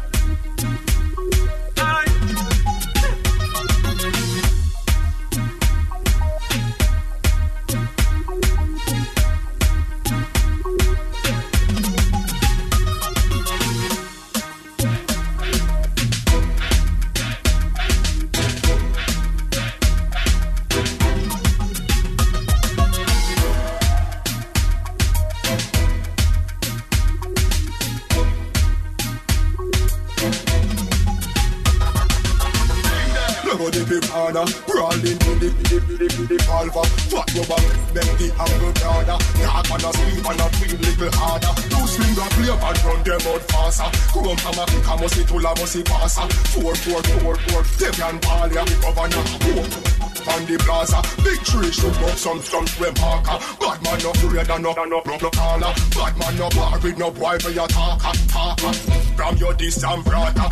A 45.44 45.54
musty 45.58 45.82
to 45.82 45.90
passa. 45.90 46.22
Four 46.52 46.74
four 46.74 47.02
four 47.02 47.36
four. 47.36 47.62
Debian 47.78 48.20
Palia, 48.20 48.64
governor. 48.82 49.24
Four. 49.42 49.98
On 50.28 50.44
the 50.44 50.58
plaza, 50.58 51.00
big 51.24 51.40
tree 51.40 51.70
shoot 51.70 51.96
up 52.02 52.18
some 52.18 52.40
stunts 52.42 52.78
with 52.78 53.00
marker. 53.00 53.38
Bad 53.60 53.82
man 53.82 53.98
no 54.02 54.10
afraid 54.10 54.50
and 54.50 54.62
no 54.62 54.72
no 54.72 54.84
no 54.84 55.00
no 55.06 55.30
caller. 55.30 55.72
Bad 55.96 56.18
man 56.18 56.36
no 56.36 56.48
worried, 56.56 56.98
no 56.98 57.10
boy 57.10 57.38
for 57.38 57.50
your 57.50 57.68
talker, 57.68 58.12
ah, 58.12 58.26
talker. 58.28 58.76
Ah. 58.90 59.14
From 59.16 59.36
your 59.38 59.54
distant 59.54 60.04
brother, 60.04 60.48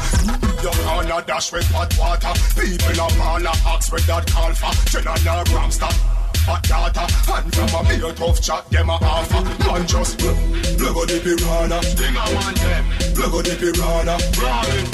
your 0.63 0.73
corner 0.73 1.23
dash 1.27 1.53
with 1.53 1.71
hot 1.73 1.93
water. 1.99 2.33
People 2.59 3.05
a 3.05 3.09
ball 3.19 3.47
a 3.47 3.53
ask 3.69 3.93
where 3.93 4.01
that 4.01 4.27
call 4.31 4.55
for. 4.55 4.73
General 4.91 5.45
Ramster. 5.53 6.16
Hot 6.47 6.63
data, 6.63 7.03
and 7.03 7.51
from 7.51 7.75
a 7.75 7.89
beer 7.89 8.13
tough 8.15 8.41
chat, 8.41 8.71
them 8.71 8.89
a 8.89 8.95
offer. 9.03 9.43
Man 9.67 9.83
just 9.87 10.23
look 10.23 10.95
at 10.95 11.09
the 11.11 11.19
piranha. 11.19 11.83
Sting 11.83 12.15
I 12.15 12.23
want 12.39 12.55
them. 12.63 12.87
At 13.27 13.43
the 13.43 13.55
piranha. 13.59 14.15
Brawling. 14.39 14.87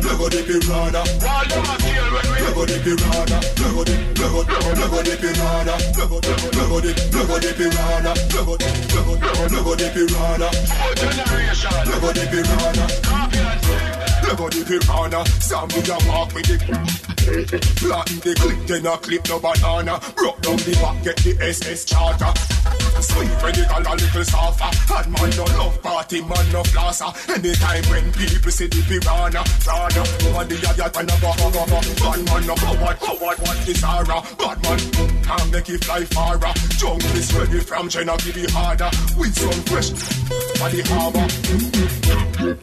Look 0.00 0.24
at 0.24 0.32
the 0.32 0.40
piranha. 0.48 1.02
Wall 1.20 1.44
them 1.52 1.68
a 1.68 1.76
kill 1.84 2.08
when 2.16 2.26
we. 2.32 2.40
At 2.48 2.56
the 2.64 2.76
piranha. 2.80 3.36
At 3.36 3.60
the, 3.60 3.76
at, 3.76 4.24
look 4.24 4.96
at 4.96 5.04
the 5.04 5.14
piranha. 5.20 5.76
At, 5.76 6.00
look 6.00 6.16
at 6.16 6.80
the, 6.80 6.96
at 6.96 7.44
the 7.44 7.52
piranha. 7.60 8.12
Look 8.32 8.56
at, 8.56 8.64
look 9.52 9.68
at 9.68 9.76
the 9.76 9.88
piranha. 9.92 10.48
Four 10.64 10.96
generation. 10.96 11.76
At 11.76 12.08
the 12.08 12.24
piranha. 12.24 12.84
Copy 13.04 13.38
and 13.44 13.60
sing. 13.68 14.32
At 14.32 14.48
the 14.48 14.64
piranha. 14.64 15.20
Some 15.44 15.68
me 15.68 15.84
a 15.84 15.96
walk 16.08 16.32
with 16.32 16.48
the. 16.48 17.05
Planting 17.26 18.20
the 18.22 18.34
clip, 18.38 18.66
then 18.66 18.86
a 18.86 18.96
clip 18.98 19.28
no 19.28 19.40
banana. 19.40 19.98
Broke 20.14 20.40
down 20.42 20.56
the 20.62 20.78
back, 20.78 21.02
get 21.02 21.16
the 21.26 21.34
SS 21.42 21.84
charter. 21.84 22.30
Sweet 23.02 23.34
medical 23.42 23.82
a 23.82 23.92
little 23.98 24.24
softer. 24.24 24.70
And 24.94 25.10
man 25.10 25.30
no 25.34 25.44
love 25.58 25.82
party, 25.82 26.20
man 26.22 26.46
no 26.52 26.62
flosser. 26.62 27.10
Anytime 27.34 27.82
when 27.90 28.12
people 28.14 28.50
see 28.52 28.68
the 28.68 28.78
piranha, 28.86 29.42
piranha. 29.42 30.02
Over 30.30 30.44
the 30.46 30.54
yaya 30.54 30.86
and 30.86 31.10
a 31.10 31.16
go 31.18 31.34
go. 31.50 31.66
Bad 31.66 32.20
man 32.30 32.46
no 32.46 32.54
forward, 32.54 32.98
forward, 33.02 33.38
what 33.42 33.68
is 33.68 33.80
Zara? 33.80 34.22
Bad 34.38 34.62
man 34.62 34.78
can't 35.26 35.50
make 35.50 35.68
it 35.68 35.82
fly 35.82 36.04
farther. 36.06 36.52
Jungle 36.78 37.16
is 37.18 37.34
ready 37.34 37.58
from 37.58 37.88
China, 37.88 38.16
give 38.22 38.38
it 38.38 38.50
harder. 38.50 38.90
With 39.18 39.34
some 39.34 39.62
fresh 39.66 39.90
for 39.90 40.70
the 40.70 40.82
harbor. 40.94 41.26
Next 42.46 42.62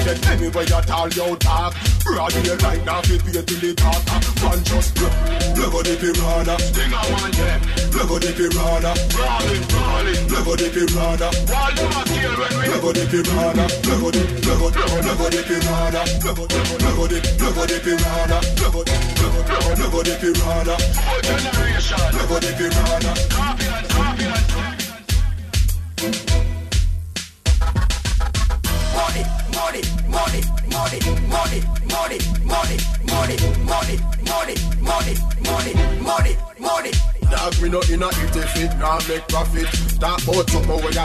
step, 0.00 0.24
anyway 0.24 0.64
at 0.64 0.90
all 0.90 1.08
you 1.10 1.36
talk 1.36 1.74
Broad 2.00 2.32
in 2.32 2.44
the 2.44 2.56
line, 2.62 2.82
now 2.86 3.02
keep 3.02 3.20
you 3.28 3.42
till 3.44 3.60
it 3.60 3.76
talk 3.76 4.00
Man 4.40 4.64
just 4.64 4.96
blow, 4.96 5.12
blow 5.52 5.84
the 5.84 5.92
piranha 6.00 6.56
Sting 6.64 6.96
a 6.96 7.02
man, 7.12 7.28
yeah 7.36 7.60
Blow 7.92 8.16
the 8.16 8.32
piranha 8.32 8.96
Brawling, 9.12 9.68
brawling 9.68 10.16
Blow 10.32 10.56
the 10.56 10.72
piranha 10.72 11.28
While 11.52 11.76
you 11.76 11.84
must 11.92 12.08
kill 12.08 12.40
when 12.40 12.56
we 12.56 12.72
Blow 12.72 12.92
the 12.96 13.04
piranha 13.12 13.68
Blow 13.84 14.08
the, 14.08 14.24
blow, 14.48 14.72
blow, 14.72 15.12
blow 15.12 15.28
the 15.28 15.44
piranha 15.44 16.08
Blow, 16.24 16.32
blow, 16.32 16.48
blow 16.48 17.04
the, 17.04 17.20
blow 17.36 17.68
the 17.68 17.76
piranha 17.84 18.40
Blow, 18.56 18.72
blow, 18.72 18.80
blow, 18.80 19.92
blow 19.92 20.00
the 20.00 20.16
piranha 20.16 20.72
Four 20.96 21.20
generation 21.20 22.00
Blow 22.16 22.40
the 22.40 22.48
piranha 22.56 23.12
Copy 23.28 23.68
and 23.68 23.84
copy 23.92 24.11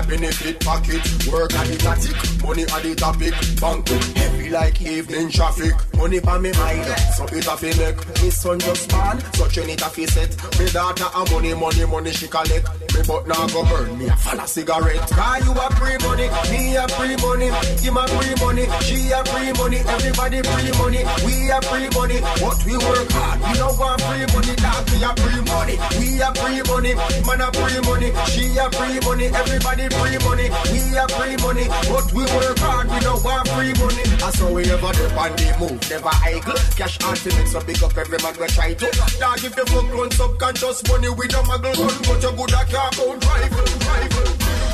benefit 0.07 0.59
pocket. 0.59 1.01
Work 1.31 1.53
at 1.53 1.67
the 1.67 1.77
tactic, 1.77 2.43
money 2.43 2.63
at 2.63 2.83
the 2.83 2.95
topic. 2.95 3.33
Bank 3.59 3.87
heavy 4.15 4.49
like 4.49 4.81
evening 4.81 5.29
traffic. 5.29 5.73
Money 5.95 6.19
pa 6.19 6.39
me 6.39 6.51
mind, 6.53 6.85
so 7.15 7.25
it 7.25 7.45
a 7.45 7.57
fi 7.57 7.71
make. 7.77 8.21
Me 8.21 8.29
son 8.29 8.59
just 8.59 8.89
born, 8.89 9.19
so 9.33 9.47
train 9.47 9.69
it 9.69 9.81
a 9.81 9.89
fi 9.89 10.05
set. 10.05 10.31
Me 10.59 10.69
daughter 10.71 11.07
a 11.13 11.31
money, 11.31 11.53
money, 11.53 11.85
money 11.85 12.11
she 12.11 12.27
collect. 12.27 12.86
Me 12.97 13.03
but 13.05 13.27
now 13.27 13.45
go 13.53 13.61
burn 13.69 13.97
me 13.99 14.07
a 14.07 14.15
fall 14.15 14.39
a 14.39 14.47
cigarette. 14.47 15.05
Cause 15.13 15.45
you 15.45 15.53
a 15.53 15.67
free 15.77 15.97
money, 16.01 16.27
me 16.49 16.75
a 16.75 16.87
free 16.97 17.15
money. 17.21 17.49
Him 17.77 17.97
a 17.97 18.07
free 18.09 18.33
money, 18.41 18.65
she 18.81 19.11
a 19.13 19.21
free 19.29 19.53
money. 19.53 19.77
Everybody 19.85 20.41
free 20.41 20.71
money, 20.81 21.01
we 21.21 21.51
a 21.53 21.61
free 21.61 21.89
money. 21.93 22.17
But 22.41 22.57
we 22.65 22.73
work 22.73 23.05
hard, 23.13 23.37
we 23.45 23.53
don't 23.53 23.77
want 23.77 24.01
free 24.01 24.25
money. 24.33 24.53
Dog, 24.57 24.81
we 24.89 24.97
a 25.05 25.11
free 25.13 25.41
money, 25.45 25.75
we 26.01 26.07
a 26.25 26.29
free 26.41 26.61
money. 26.65 26.93
Man 27.21 27.41
a 27.45 27.47
free 27.53 27.81
money, 27.85 28.09
she 28.33 28.57
a 28.57 28.65
free 28.73 28.97
money. 29.05 29.29
Everybody 29.29 29.85
free 29.93 30.17
money, 30.25 30.47
we 30.73 30.81
a 30.97 31.05
free 31.13 31.37
money. 31.37 31.69
But 31.93 32.09
we 32.17 32.25
work 32.25 32.57
hard, 32.65 32.89
we 32.89 32.97
don't 33.05 33.21
want 33.21 33.45
free 33.53 33.77
money. 33.77 34.03
And 34.25 34.33
so 34.33 34.49
we 34.49 34.65
never 34.65 34.89
dip 34.97 35.13
on 35.13 35.37
the 35.37 35.47
move, 35.61 35.81
never 35.85 36.13
idle. 36.25 36.57
Cash 36.73 36.97
ultimate, 37.05 37.45
so 37.45 37.61
big 37.61 37.77
up 37.83 37.93
every 37.93 38.17
man 38.25 38.33
we 38.41 38.47
try 38.49 38.73
to. 38.73 38.89
Dog, 39.21 39.37
if 39.45 39.53
you 39.53 39.65
fuck 39.69 39.85
run 39.93 40.09
subconscious 40.09 40.81
money, 40.89 41.09
we 41.13 41.27
don't 41.29 41.45
muggle 41.45 41.77
run, 41.77 41.97
but 42.09 42.23
you 42.25 42.33
good 42.33 42.53
at 42.57 42.65
car 42.73 42.86
out 42.87 43.25
rival, 43.25 43.65
rival. 43.87 44.27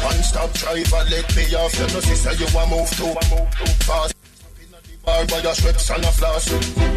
One 0.04 0.24
stop 0.24 0.54
driver, 0.54 1.04
let 1.10 1.36
me 1.36 1.56
off. 1.56 1.74
You 1.80 1.88
know, 1.94 2.00
sister, 2.02 2.34
you 2.34 2.48
a 2.58 2.68
move 2.68 2.90
too 2.92 3.14
fast. 3.86 4.13
Bar 5.06 5.26
by 5.28 5.40
your 5.40 5.54
strips 5.54 5.90
and 5.90 6.04
a 6.06 6.12
floss 6.12 6.46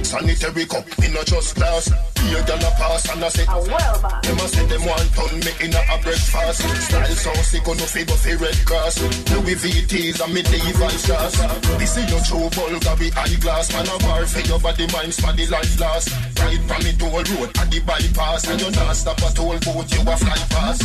Sanitary 0.07 0.65
cup, 0.67 0.87
me 1.01 1.09
no 1.11 1.23
just 1.25 1.57
glass. 1.57 1.91
Here 2.23 2.43
girl 2.47 2.63
a 2.63 2.71
pass 2.79 3.11
and 3.11 3.25
I 3.25 3.29
say 3.29 3.45
Them 3.45 4.39
a 4.39 4.47
say 4.47 4.67
them 4.67 4.85
want 4.87 5.11
turn 5.11 5.35
me 5.43 5.53
in 5.67 5.75
a, 5.75 5.83
a 5.91 5.97
breakfast. 5.99 6.63
Style 6.63 7.17
so 7.19 7.33
sick 7.43 7.67
on 7.67 7.77
no 7.77 7.87
figure 7.87 8.15
fi 8.15 8.35
red 8.35 8.59
cross 8.65 9.03
Louis 9.35 9.59
VT's 9.59 10.21
and 10.21 10.33
me 10.35 10.43
Levi's 10.43 11.03
shoes 11.03 11.35
This 11.79 11.97
is 11.99 12.07
your 12.07 12.23
true 12.23 12.49
vulgar 12.55 12.95
be 12.95 13.11
eyeglass. 13.19 13.73
Man 13.75 13.91
a 13.91 13.97
war 14.07 14.27
for 14.27 14.43
your 14.47 14.61
body 14.61 14.87
mind 14.95 15.15
for 15.15 15.33
the 15.35 15.47
life 15.51 15.81
last. 15.81 16.15
Right 16.39 16.63
from 16.63 16.83
me 16.87 16.93
toll 16.95 17.11
road 17.11 17.51
at 17.59 17.67
the 17.71 17.81
bypass. 17.83 18.47
And 18.47 18.61
you 18.63 18.71
not 18.71 18.95
stop 18.95 19.19
a 19.19 19.35
toll 19.35 19.59
boat 19.67 19.91
you 19.91 20.03
a 20.07 20.15
fly 20.15 20.39
past 20.55 20.83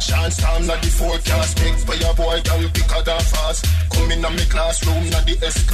Chance 0.00 0.36
time 0.36 0.66
na 0.66 0.76
the 0.80 0.88
forecast. 0.88 1.56
Big 1.60 1.76
for 1.84 1.94
your 1.96 2.14
boy 2.14 2.40
girl 2.40 2.64
quicker 2.72 3.02
than 3.04 3.20
fast. 3.20 3.64
Come 3.92 4.10
in 4.12 4.24
a 4.24 4.30
me 4.30 4.44
classroom 4.48 5.10
na 5.10 5.20
the 5.20 5.36
S 5.44 5.64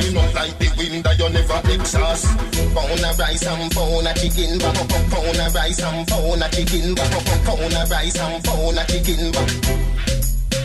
you 0.00 0.12
not 0.12 0.34
like 0.34 0.58
the 0.58 0.72
wind 0.78 1.04
that 1.04 1.18
you 1.18 1.28
never 1.28 1.60
exhaust? 1.68 2.26
Pound 2.72 3.04
of 3.04 3.18
rice 3.18 3.44
and 3.44 3.70
pound 3.72 4.08
of 4.08 4.14
chicken 4.16 4.58
back 4.58 4.78
up 4.80 4.92
up 4.92 5.04
Pound 5.12 5.36
of 5.36 5.54
rice 5.54 5.82
and 5.82 6.08
pound 6.08 6.42
of 6.42 6.50
chicken 6.52 6.94
back 6.94 7.12
up 7.12 7.28
up 7.28 7.40
Pound 7.44 7.74
of 7.76 7.90
rice 7.90 8.18
and 8.18 8.44
pound 8.44 8.78
of 8.78 8.86
chicken 8.88 9.32
back 9.32 9.50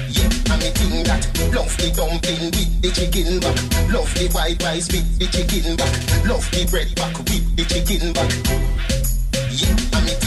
Yeah, 0.07 0.31
and 0.31 0.59
me 0.63 0.69
think 0.71 1.07
that 1.07 1.23
Love 1.51 1.75
the 1.75 1.87
dumpling 1.91 2.51
with 2.55 2.71
the 2.79 2.89
chicken 2.95 3.39
back 3.43 3.57
Love 3.91 4.11
the 4.15 4.29
white 4.31 4.61
rice 4.63 4.87
with 4.87 5.07
the 5.19 5.27
chicken 5.27 5.75
back 5.75 5.91
Love 6.23 6.47
the 6.51 6.63
bread 6.71 6.89
back 6.95 7.17
with 7.17 7.45
the 7.57 7.63
chicken 7.67 8.13
back 8.13 8.31
Yeah, 9.51 9.75
and 9.97 10.05
me 10.07 10.13
think 10.15 10.26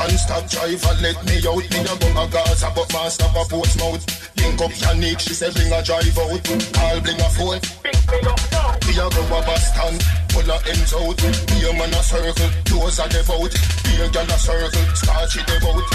that 0.00 0.08
One 0.08 0.18
stop 0.18 0.48
driver 0.48 0.94
let 1.02 1.18
me 1.26 1.36
out. 1.44 1.66
Me 1.70 1.80
a 1.84 1.94
go 2.00 2.08
a 2.16 2.24
Gaza 2.28 2.72
but 2.74 2.88
master 2.92 3.28
a 3.28 3.44
Portsmouth 3.44 4.04
Link 4.36 4.60
up 4.60 4.72
Yannick 4.72 5.20
she 5.20 5.34
say 5.34 5.50
bring 5.52 5.72
a 5.72 5.82
drive 5.82 6.16
out. 6.16 6.40
Call 6.72 7.00
bring 7.00 7.20
a 7.20 7.28
phone. 7.36 7.60
Me 8.88 8.92
a 8.96 9.06
go 9.12 9.22
a 9.28 9.38
bus 9.44 9.64
stand 9.68 10.00
Pull 10.32 10.48
a 10.48 10.56
ends 10.72 10.94
out. 10.96 11.20
Me 11.20 11.68
a 11.68 11.70
man 11.76 11.92
a 11.92 12.00
circle 12.00 12.50
Those 12.64 12.98
are 13.00 13.08
the 13.08 13.20
vote. 13.28 13.54
Be 13.84 13.92
a 14.00 14.06
gal 14.08 14.24
a 14.24 14.38
circle 14.40 14.86
Scotch 14.96 15.36
it 15.36 15.44
the 15.44 15.56
vote 15.60 15.88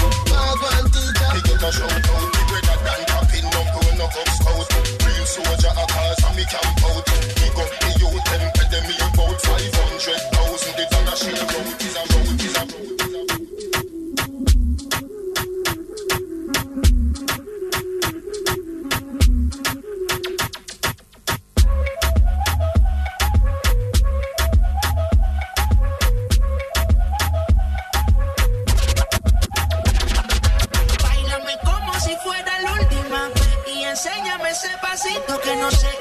Me 1.34 1.40
get 1.42 1.66
a 1.66 1.70
shout 1.74 1.90
out 1.90 2.30
Me 2.30 2.42
better 2.46 2.78
than 2.86 3.02
tapping 3.10 3.48
No 3.50 3.62
grown 3.74 4.02
up 4.06 4.14
up 4.14 4.30
scout. 4.38 4.70
Real 5.02 5.26
soldier 5.26 5.74
a 5.74 5.86
cause 5.90 6.22
and 6.26 6.36
me 6.38 6.46
camp 6.46 6.84
out. 6.86 7.06
Pick 7.42 7.58
up 7.58 7.72
the 7.82 7.90
youth 7.98 8.24
Them 8.30 8.44
pay 8.54 8.68
them 8.70 8.84
me 8.86 8.96
about 9.02 9.40
500,000 9.42 10.78
It's 10.78 10.94
on 10.94 11.08
a 11.10 11.16
shell 11.18 11.42
road 11.50 11.82
Is 11.82 11.96
a 11.96 12.04
road 12.06 12.42
Is 12.46 12.56
a 12.56 12.64
road 12.70 13.05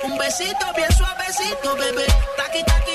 un 0.02 0.18
besito 0.18 0.66
bien 0.76 0.90
suavecito, 0.92 1.74
bebé. 1.76 2.06
Taqui, 2.36 2.62
taqui 2.64 2.93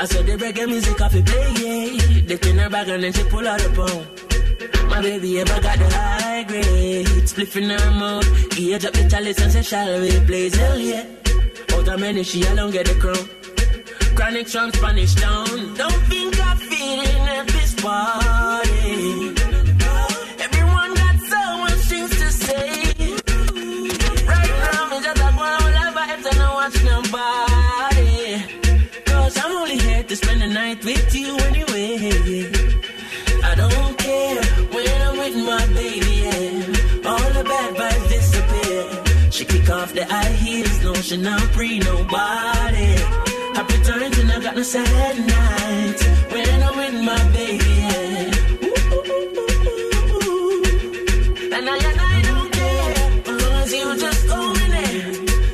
I 0.00 0.04
saw 0.04 0.22
the 0.22 0.36
reggae 0.36 0.66
music 0.66 1.00
off 1.00 1.14
it 1.14 1.26
play, 1.26 1.50
yeah. 1.58 2.22
They 2.26 2.36
turn 2.36 2.58
her 2.58 2.70
back 2.70 2.86
and 2.86 3.02
then 3.02 3.12
she 3.12 3.24
pull 3.24 3.46
out 3.48 3.58
the 3.58 3.70
phone. 3.74 4.88
My 4.88 5.02
baby 5.02 5.40
ever 5.40 5.60
got 5.60 5.78
the 5.78 5.88
high 5.90 6.44
grade. 6.44 7.06
Spliff 7.26 7.56
in 7.56 7.70
her 7.70 7.90
mouth. 7.90 8.58
Age 8.58 8.84
up 8.84 8.92
the 8.92 9.08
chalice 9.10 9.40
and 9.40 9.52
say, 9.52 9.62
shall 9.62 10.00
we 10.00 10.20
blaze? 10.20 10.54
Hell 10.54 10.78
yeah. 10.78 11.04
Out 11.72 11.88
of 11.88 12.00
many, 12.00 12.22
she 12.22 12.44
alone 12.44 12.70
get 12.70 12.86
the 12.86 12.94
crown. 12.94 13.28
Chronic 14.14 14.48
strong 14.48 14.72
Spanish 14.72 15.14
town. 15.16 15.74
Don't 15.74 16.02
think 16.10 16.40
I'm 16.46 16.56
feeling 16.58 17.28
at 17.36 17.46
this 17.48 17.74
party. 17.74 19.37
Night 30.68 30.84
with 30.84 31.14
you 31.14 31.30
anyway. 31.48 31.96
I 33.50 33.54
don't 33.62 33.94
care 34.06 34.42
when 34.74 34.96
I'm 35.06 35.16
with 35.22 35.36
my 35.50 35.64
baby, 35.78 36.14
yeah. 36.24 37.10
All 37.10 37.28
the 37.36 37.44
bad 37.52 37.70
vibes 37.80 38.08
disappear. 38.14 38.82
She 39.30 39.44
kick 39.44 39.70
off 39.70 39.90
the 39.94 40.04
high 40.04 40.34
heels, 40.44 40.76
no 40.84 40.92
she 40.94 41.16
not 41.16 41.40
free 41.54 41.78
nobody. 41.78 42.90
Happy 43.56 43.78
times 43.88 44.18
and 44.18 44.32
I 44.32 44.40
got 44.46 44.56
no 44.56 44.62
sad 44.62 45.16
nights 45.34 46.02
when 46.32 46.62
I'm 46.66 46.76
with 46.80 46.96
my 47.10 47.22
baby. 47.36 47.74
And 51.56 51.64
I 51.72 51.76
and 51.88 52.00
I 52.12 52.16
don't 52.28 52.50
you 53.80 53.88
just. 54.04 54.22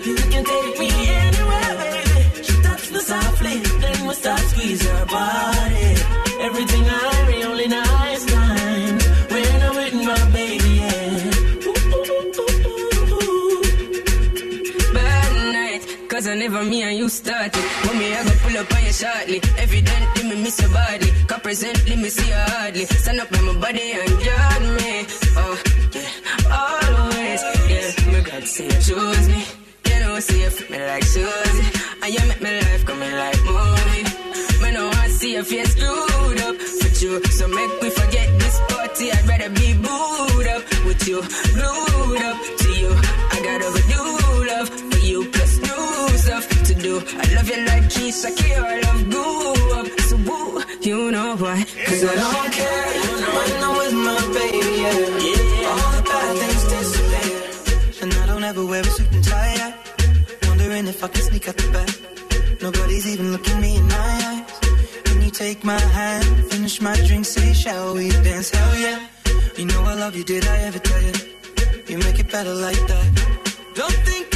You 0.08 0.14
can 0.32 0.44
take 0.52 0.76
me 0.82 0.90
anywhere, 1.24 1.72
baby. 1.82 2.42
She 2.46 2.54
me 2.94 3.00
softly, 3.12 3.56
then 3.82 4.06
we 4.08 4.14
start 4.14 4.44
squeeze 4.50 4.84
I 16.64 16.66
never 16.66 16.76
me 16.76 16.82
and 16.82 16.96
you 16.98 17.08
started. 17.10 17.64
Me, 17.98 18.14
I 18.14 18.24
go 18.24 18.30
pull 18.40 18.56
up 18.56 18.74
on 18.74 18.84
you 18.84 18.92
shortly. 18.92 19.40
Evidently, 19.58 20.22
me 20.30 20.42
miss 20.42 20.60
your 20.60 20.70
body. 20.70 21.10
Cause 21.26 21.40
presently, 21.40 21.96
me 21.96 22.08
see 22.08 22.28
you 22.28 22.34
hardly. 22.34 22.84
Stand 22.86 23.20
up 23.20 23.32
on 23.32 23.44
my 23.44 23.60
body 23.60 23.92
and 23.92 24.08
guard 24.08 24.62
me. 24.78 25.06
Oh, 25.36 25.62
yeah, 25.92 26.56
always. 26.56 27.42
Yeah, 27.68 28.12
my 28.12 28.20
God 28.20 28.44
say 28.44 28.64
you 28.64 28.80
choose 28.80 29.28
me. 29.28 29.44
You 29.88 30.00
know, 30.00 30.20
see 30.20 30.40
you 30.42 30.50
fit 30.50 30.70
me 30.70 30.78
like 30.78 31.04
Susie. 31.04 31.68
And 32.02 32.14
you 32.14 32.28
make 32.28 32.40
my 32.40 32.60
life 32.60 32.84
coming 32.86 33.12
like 33.12 33.40
movie. 33.44 34.04
Me 34.62 34.72
no 34.72 34.86
want 34.88 35.12
see 35.12 35.34
your 35.34 35.44
face 35.44 35.72
screwed 35.72 36.40
up 36.40 36.56
with 36.56 37.02
you. 37.02 37.22
So 37.24 37.46
make 37.48 37.82
me 37.82 37.90
forget 37.90 38.28
this 38.40 38.60
party. 38.68 39.12
I'd 39.12 39.28
rather 39.28 39.50
be 39.50 39.74
booed 39.74 40.48
up 40.48 40.62
with 40.86 41.06
you. 41.08 41.20
Glued 41.20 42.22
up 42.22 42.38
to 42.62 42.68
you. 42.72 42.90
I 43.34 43.40
gotta 43.44 43.66
overdue 43.66 44.23
I 46.96 47.34
love 47.34 47.48
you 47.48 47.60
like 47.66 47.84
Keisha 47.92 48.30
K. 48.36 48.54
I 48.54 48.80
love 48.80 49.04
up. 49.78 50.00
So 50.00 50.16
woo, 50.26 50.62
you 50.80 51.10
know 51.10 51.36
why. 51.36 51.64
Cause 51.86 52.04
I 52.04 52.14
don't 52.14 52.52
care 52.52 52.88
when 53.36 53.50
I'm 53.64 53.74
with 53.80 53.94
my 54.08 54.20
baby, 54.36 54.72
yeah. 54.82 55.70
All 55.70 55.92
the 55.96 56.02
bad 56.10 56.36
things 56.40 56.64
disappear. 56.72 58.02
And 58.02 58.14
I 58.14 58.26
don't 58.26 58.44
ever 58.44 58.64
wear 58.66 58.82
a 58.82 58.84
suit 58.84 59.12
and 59.12 59.24
tie. 59.24 59.54
yeah. 59.56 59.72
Wondering 60.48 60.86
if 60.86 61.02
I 61.02 61.08
can 61.08 61.22
sneak 61.22 61.48
out 61.48 61.56
the 61.56 61.68
back. 61.76 61.90
Nobody's 62.62 63.06
even 63.12 63.32
looking 63.32 63.60
me 63.60 63.76
in 63.76 63.86
my 63.88 64.10
eyes. 64.28 64.60
Can 65.04 65.22
you 65.22 65.30
take 65.30 65.64
my 65.64 65.80
hand, 65.98 66.24
finish 66.50 66.80
my 66.80 66.94
drink, 67.06 67.24
say, 67.24 67.52
shall 67.52 67.94
we 67.94 68.08
dance? 68.10 68.50
Hell 68.50 68.78
yeah. 68.78 69.06
You 69.56 69.66
know 69.66 69.82
I 69.82 69.94
love 69.94 70.16
you, 70.16 70.24
did 70.24 70.46
I 70.46 70.58
ever 70.68 70.78
tell 70.78 71.02
you? 71.02 71.14
You 71.88 71.98
make 71.98 72.18
it 72.18 72.30
better 72.30 72.54
like 72.54 72.82
that. 72.86 73.06
Don't 73.74 73.92
think 74.08 74.33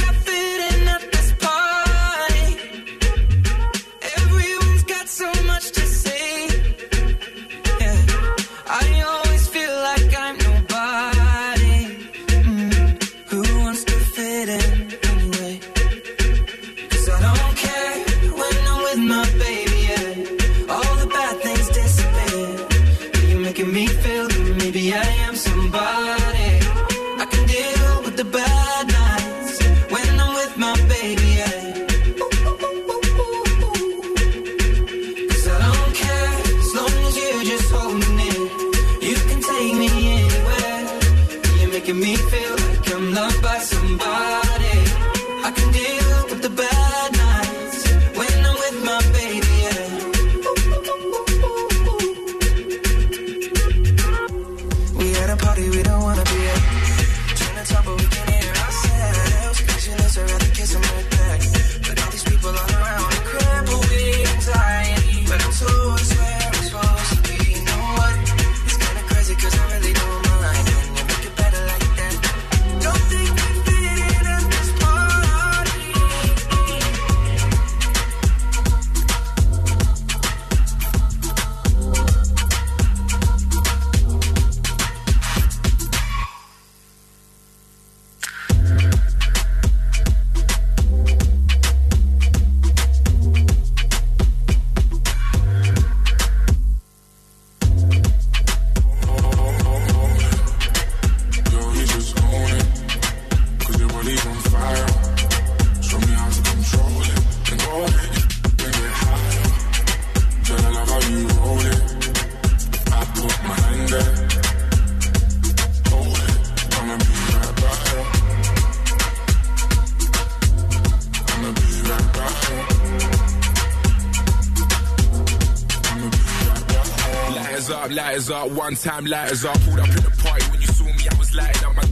up, 128.39 128.51
one 128.51 128.75
time 128.75 129.05
lighters 129.05 129.43
up. 129.45 129.59
Pulled 129.61 129.79
up 129.79 129.89
in 129.89 130.03
the 130.03 130.13
party 130.23 130.45
when 130.51 130.61
you 130.61 130.67
saw 130.67 130.85
me, 130.85 131.03
I 131.11 131.15
was 131.17 131.35
lighting 131.35 131.63
up 131.65 131.75
my. 131.75 131.85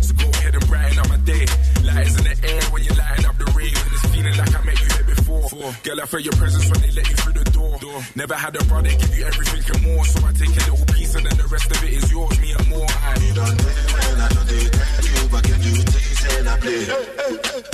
So 0.00 0.12
go 0.14 0.28
ahead 0.28 0.54
and 0.54 0.66
brighten 0.66 0.98
up 0.98 1.08
my 1.08 1.16
day. 1.24 1.46
Lighters 1.82 2.16
in 2.20 2.24
the 2.28 2.36
air 2.44 2.62
when 2.72 2.84
you're 2.84 2.96
lighting 2.96 3.26
up 3.26 3.36
the 3.38 3.48
rave. 3.56 3.72
And 3.72 3.92
it's 3.92 4.06
feeling 4.12 4.36
like 4.36 4.54
I 4.54 4.60
met 4.64 4.78
you 4.80 4.88
here 4.96 5.08
before. 5.14 5.48
Girl, 5.82 6.00
I 6.00 6.06
felt 6.06 6.24
your 6.24 6.36
presence 6.36 6.66
when 6.70 6.80
they 6.82 6.92
let 6.92 7.08
you 7.08 7.16
through 7.16 7.36
the 7.40 7.48
door. 7.50 7.78
Never 8.16 8.34
had 8.34 8.56
a 8.56 8.64
brother 8.64 8.90
give 8.90 9.16
you 9.16 9.24
everything 9.24 9.64
and 9.74 9.82
more. 9.86 10.04
So 10.04 10.18
I 10.26 10.32
take 10.32 10.54
a 10.54 10.62
little 10.70 10.86
piece 10.94 11.14
and 11.14 11.24
then 11.26 11.36
the 11.36 11.48
rest 11.48 11.70
of 11.70 11.82
it 11.82 11.92
is 11.92 12.10
yours, 12.10 12.40
me 12.40 12.52
and 12.52 12.68
more. 12.68 12.86
I 12.88 13.14
don't 13.34 13.58
when 13.64 14.20
I 14.20 14.28
know 14.34 14.44
they 14.44 14.64
tell 14.68 15.06
you, 15.08 15.22
but 15.32 15.42
can 15.44 15.60
you 15.62 15.74
taste 15.88 16.26
and 16.38 16.48
I 16.48 16.56
play? 16.60 16.84
I 16.84 17.38
don't 17.42 17.72
know 17.72 17.73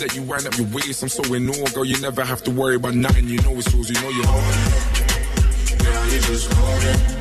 that 0.00 0.14
you 0.14 0.22
wind 0.22 0.46
up 0.46 0.56
your 0.58 0.66
waist. 0.68 1.02
I'm 1.02 1.08
so 1.08 1.22
in 1.34 1.48
awe, 1.48 1.66
girl. 1.74 1.84
You 1.84 1.98
never 2.00 2.24
have 2.24 2.42
to 2.44 2.50
worry 2.50 2.76
about 2.76 2.94
nothing. 2.94 3.28
You 3.28 3.40
know 3.42 3.52
it's 3.56 3.72
yours. 3.72 3.88
You 3.88 4.00
know 4.00 4.10
you're 4.10 4.26
home. 4.26 5.78
Girl, 5.78 6.04
you 6.12 6.20
just 6.20 6.52
hold 6.52 6.82
it. 6.82 7.15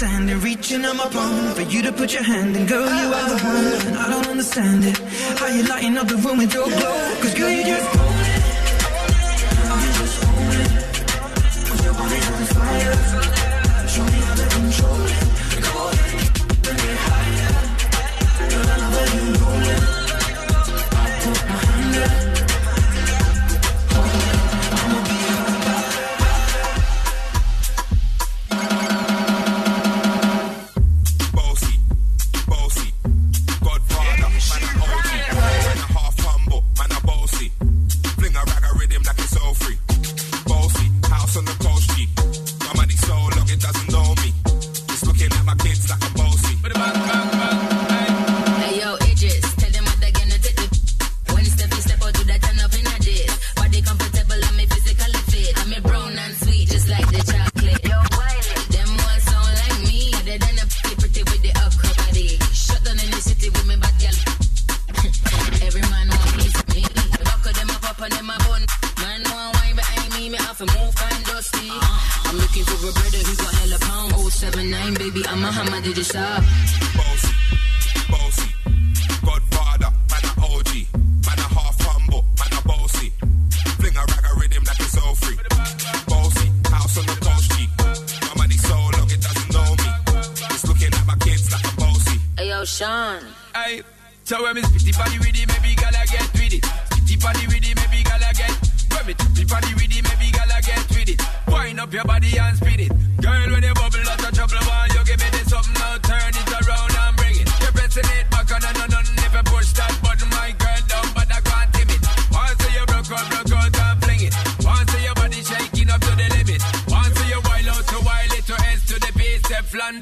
Standing, 0.00 0.40
reaching 0.40 0.82
on 0.86 0.96
my 0.96 1.06
palm 1.10 1.54
for 1.54 1.60
you 1.60 1.82
to 1.82 1.92
put 1.92 2.10
your 2.14 2.22
hand 2.22 2.56
in. 2.56 2.64
Girl, 2.64 2.88
you 3.00 3.08
are 3.18 3.28
the 3.28 3.38
one, 3.44 3.88
and 3.88 3.98
I 3.98 4.08
don't 4.08 4.28
understand 4.28 4.82
it. 4.82 4.96
How 5.38 5.48
you 5.48 5.62
lighting 5.64 5.98
up 5.98 6.08
the 6.08 6.16
room 6.16 6.38
with 6.38 6.54
your 6.54 6.64
glow? 6.64 7.16
Cause 7.20 7.34
girl, 7.34 7.50
you 7.50 7.64
just 7.64 8.09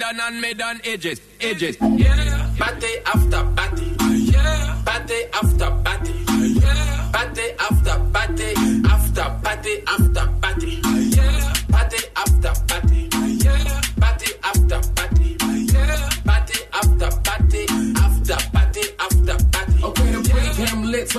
step 0.08 0.28
and 0.28 0.40
mid 0.40 0.60
on 0.60 0.80
edges, 0.84 1.20
edges. 1.40 1.76
Yeah. 1.80 2.50
Party 2.58 2.86
after 3.06 3.44
party. 3.56 3.96
Yeah. 4.32 4.82
Party 4.84 5.14
after 5.32 5.70
party. 5.84 6.12
Yeah. 6.60 7.10
Party 7.12 7.42
after 7.58 7.98
party. 8.12 8.54
After 8.88 9.40
party 9.42 9.82
after 9.86 10.07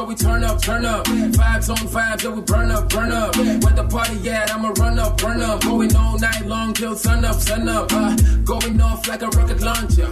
we 0.10 0.16
turn 0.16 0.44
up, 0.44 0.60
turn 0.60 0.86
up. 0.86 1.06
Vibes 1.06 1.70
on 1.70 1.78
vibes, 1.88 2.24
yeah, 2.24 2.30
we 2.32 2.42
burn 2.42 2.72
up, 2.72 2.90
burn 2.90 3.12
up. 3.12 3.36
Where 3.38 3.76
the 3.80 3.88
party 3.88 4.30
at, 4.30 4.52
I'ma 4.52 4.74
run 4.80 4.98
up, 4.98 5.22
burn 5.22 5.40
up. 5.42 5.62
Going 5.62 5.96
all 5.96 6.18
night 6.18 6.46
long 6.48 6.74
till 6.74 6.96
sun 6.96 7.24
up, 7.24 7.36
sun 7.36 7.70
up. 7.70 7.92
Uh, 7.94 8.16
going 8.44 8.82
off 8.82 9.08
like 9.08 9.22
a 9.22 9.28
rocket 9.28 9.62
launcher. 9.62 10.10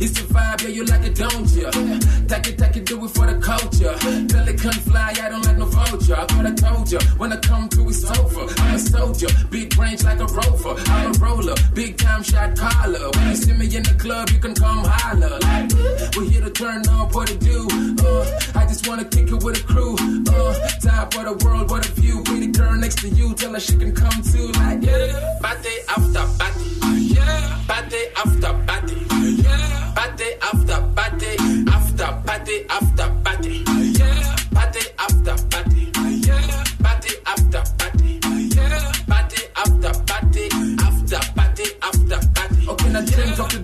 It's 0.00 0.12
the 0.16 0.24
vibe, 0.32 0.62
yeah, 0.62 0.68
you 0.68 0.84
like 0.86 1.04
it, 1.04 1.14
don't 1.16 1.48
ya? 1.52 1.70
Take 1.70 2.46
it, 2.48 2.58
take 2.58 2.76
it, 2.76 2.86
do 2.86 3.04
it 3.04 3.10
for 3.10 3.26
the 3.26 3.38
culture. 3.38 3.94
Till 4.00 4.48
it 4.48 4.58
can 4.58 4.72
fly, 4.88 5.14
I 5.22 5.28
don't 5.28 5.44
like 5.44 5.58
no 5.58 5.66
vulture. 5.66 6.16
I 6.16 6.24
thought 6.24 6.46
I 6.46 6.54
told 6.54 6.90
ya, 6.90 7.00
when 7.18 7.32
I 7.32 7.36
come 7.36 7.68
through, 7.68 7.90
it's 7.90 8.04
over. 8.18 8.46
I'm 8.62 8.74
a 8.74 8.78
soldier, 8.78 9.28
big 9.50 9.76
range 9.76 10.02
like 10.02 10.20
a 10.20 10.26
rover. 10.26 10.74
I'm 10.88 11.14
a 11.14 11.18
roller, 11.18 11.54
big 11.74 11.98
time 11.98 12.22
shot 12.22 12.56
caller. 12.56 13.10
When 13.14 13.28
you 13.28 13.36
see 13.36 13.52
me 13.52 13.66
in 13.76 13.82
the 13.82 13.96
club, 14.00 14.30
you 14.30 14.38
can 14.38 14.54
come 14.54 14.82
holler. 14.82 15.38
Like, 15.40 16.16
we're 16.16 16.30
here 16.30 16.40
to 16.40 16.50
turn 16.50 16.88
up, 16.88 17.14
what 17.14 17.30
it 17.30 17.40
do? 17.40 17.68
Uh, 18.00 18.40
I 18.54 18.64
just 18.66 18.88
wanna 18.88 19.04
kick 19.04 19.25
it 19.30 19.42
with 19.42 19.62
a 19.62 19.64
crew. 19.66 19.96
Uh, 20.28 20.68
top 20.80 21.14
of 21.16 21.24
the 21.24 21.44
world, 21.44 21.70
what 21.70 21.88
a 21.88 21.92
view. 21.92 22.22
Pretty 22.24 22.48
girl 22.48 22.74
next 22.76 22.98
to 23.00 23.08
you, 23.08 23.34
tell 23.34 23.52
her 23.52 23.60
she 23.60 23.76
can 23.76 23.94
come 23.94 24.22
too. 24.22 24.48
Like, 24.52 24.82
yeah. 24.82 25.38
Party 25.40 25.74
after 25.88 26.24
party. 26.38 26.68
Yeah. 27.14 27.62
Party 27.66 28.02
after 28.16 28.52
party. 28.66 28.96
Yeah. 29.42 29.92
Party 29.94 30.28
after 30.42 30.78
party. 30.94 31.36
After 31.68 32.22
party 32.26 32.66
after 32.68 32.85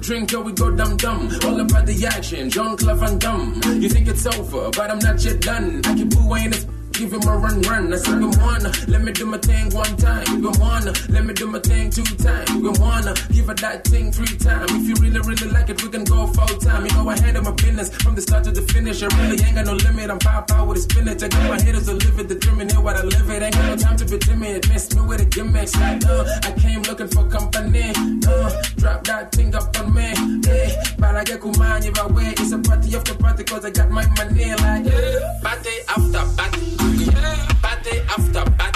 drink 0.03 0.29
till 0.29 0.43
we 0.43 0.53
go 0.53 0.71
dum 0.71 0.97
dum. 0.97 1.31
All 1.45 1.61
about 1.61 1.87
the 1.87 2.07
action, 2.07 2.51
Jean 2.51 2.77
Claude 2.77 2.99
Van 2.99 3.19
Damme. 3.19 3.61
You 3.81 3.89
think 3.89 4.09
it's 4.09 4.27
over, 4.27 4.71
but 4.71 4.91
I'm 4.91 4.99
not 4.99 5.25
yet 5.25 5.41
done. 5.41 5.81
I 5.85 5.95
keep 5.95 6.11
booing 6.11 6.51
this. 6.51 6.67
Give 6.93 7.11
him 7.13 7.23
a 7.23 7.37
run, 7.39 7.63
run. 7.63 7.93
I 7.93 7.97
said, 7.97 8.21
you 8.21 8.31
wanna 8.39 8.71
let 8.87 9.03
me 9.03 9.13
do 9.13 9.25
my 9.25 9.39
thing 9.39 9.71
one 9.71 9.97
time. 9.97 10.25
You 10.43 10.53
wanna 10.61 10.93
let 11.09 11.25
me 11.25 11.33
do 11.33 11.47
my 11.47 11.59
thing 11.59 11.91
two 11.91 12.05
times. 12.05 12.51
You 12.51 12.73
wanna 12.79 13.15
give 13.33 13.47
her 13.47 13.55
that 13.55 13.85
thing 13.85 14.13
three 14.13 14.37
times. 14.37 14.71
If 14.73 14.89
you 14.89 14.95
really, 15.01 15.21
really 15.21 15.49
like 15.51 15.71
it, 15.71 15.83
we 15.83 15.89
can 15.89 16.05
go 16.05 16.27
full 16.27 16.59
time. 16.59 16.85
You 16.85 16.93
know 16.93 17.09
I 17.09 17.19
handle 17.19 17.45
my 17.45 17.53
business 17.53 17.89
from 17.97 18.15
the 18.15 18.21
start 18.21 18.45
to 18.45 18.51
the 18.51 18.63
finish. 18.63 19.03
I 19.03 19.07
really 19.17 19.43
ain't 19.43 19.57
got 19.57 19.67
no 19.67 19.73
limit. 19.73 20.11
I'm 20.11 20.19
pop 20.19 20.51
out 20.51 20.69
with 20.69 20.79
a 20.79 20.81
spinach. 20.83 21.23
I 21.23 21.29
got 21.29 21.49
my 21.49 21.61
hitters 21.63 21.87
to 21.87 21.95
live 21.95 22.19
it, 22.21 22.29
determine 22.29 22.69
it 22.69 22.79
what 22.79 22.97
I 22.97 23.03
live 23.03 23.31
it. 23.31 23.43
Ain't 23.43 23.55
got 23.55 23.67
no 23.67 23.77
time 23.77 23.97
to 23.97 24.05
be 24.05 24.19
timid. 24.19 24.69
Miss 24.69 24.95
me 24.95 25.01
with 25.03 25.23
a 25.23 25.25
gimmick. 25.25 25.75
like 25.77 26.05
uh. 26.05 26.25
I 26.45 26.53
came 26.61 26.83
looking 26.83 27.09
for 27.09 27.27
company. 27.29 27.93
Uh, 28.29 28.63
that 29.05 29.33
thing 29.33 29.55
up 29.55 29.79
on 29.79 29.95
me. 29.95 30.15
Hey, 30.45 30.77
but 30.99 31.15
I 31.17 31.25
get 31.25 31.41
kumani 31.41 31.87
if 31.87 31.99
I 31.99 32.07
way. 32.07 32.35
It's 32.39 32.53
a 32.53 32.59
party 32.59 32.95
after 32.95 33.15
party 33.15 33.45
cause 33.45 33.65
I 33.65 33.71
got 33.71 33.91
my 33.91 34.07
money 34.17 34.51
like 34.51 34.85
yeah. 34.85 35.41
Party 35.43 35.71
after 35.89 36.25
party. 36.37 36.61
Yeah. 37.05 37.49
Party 37.63 37.99
after 38.09 38.51
party. 38.53 38.72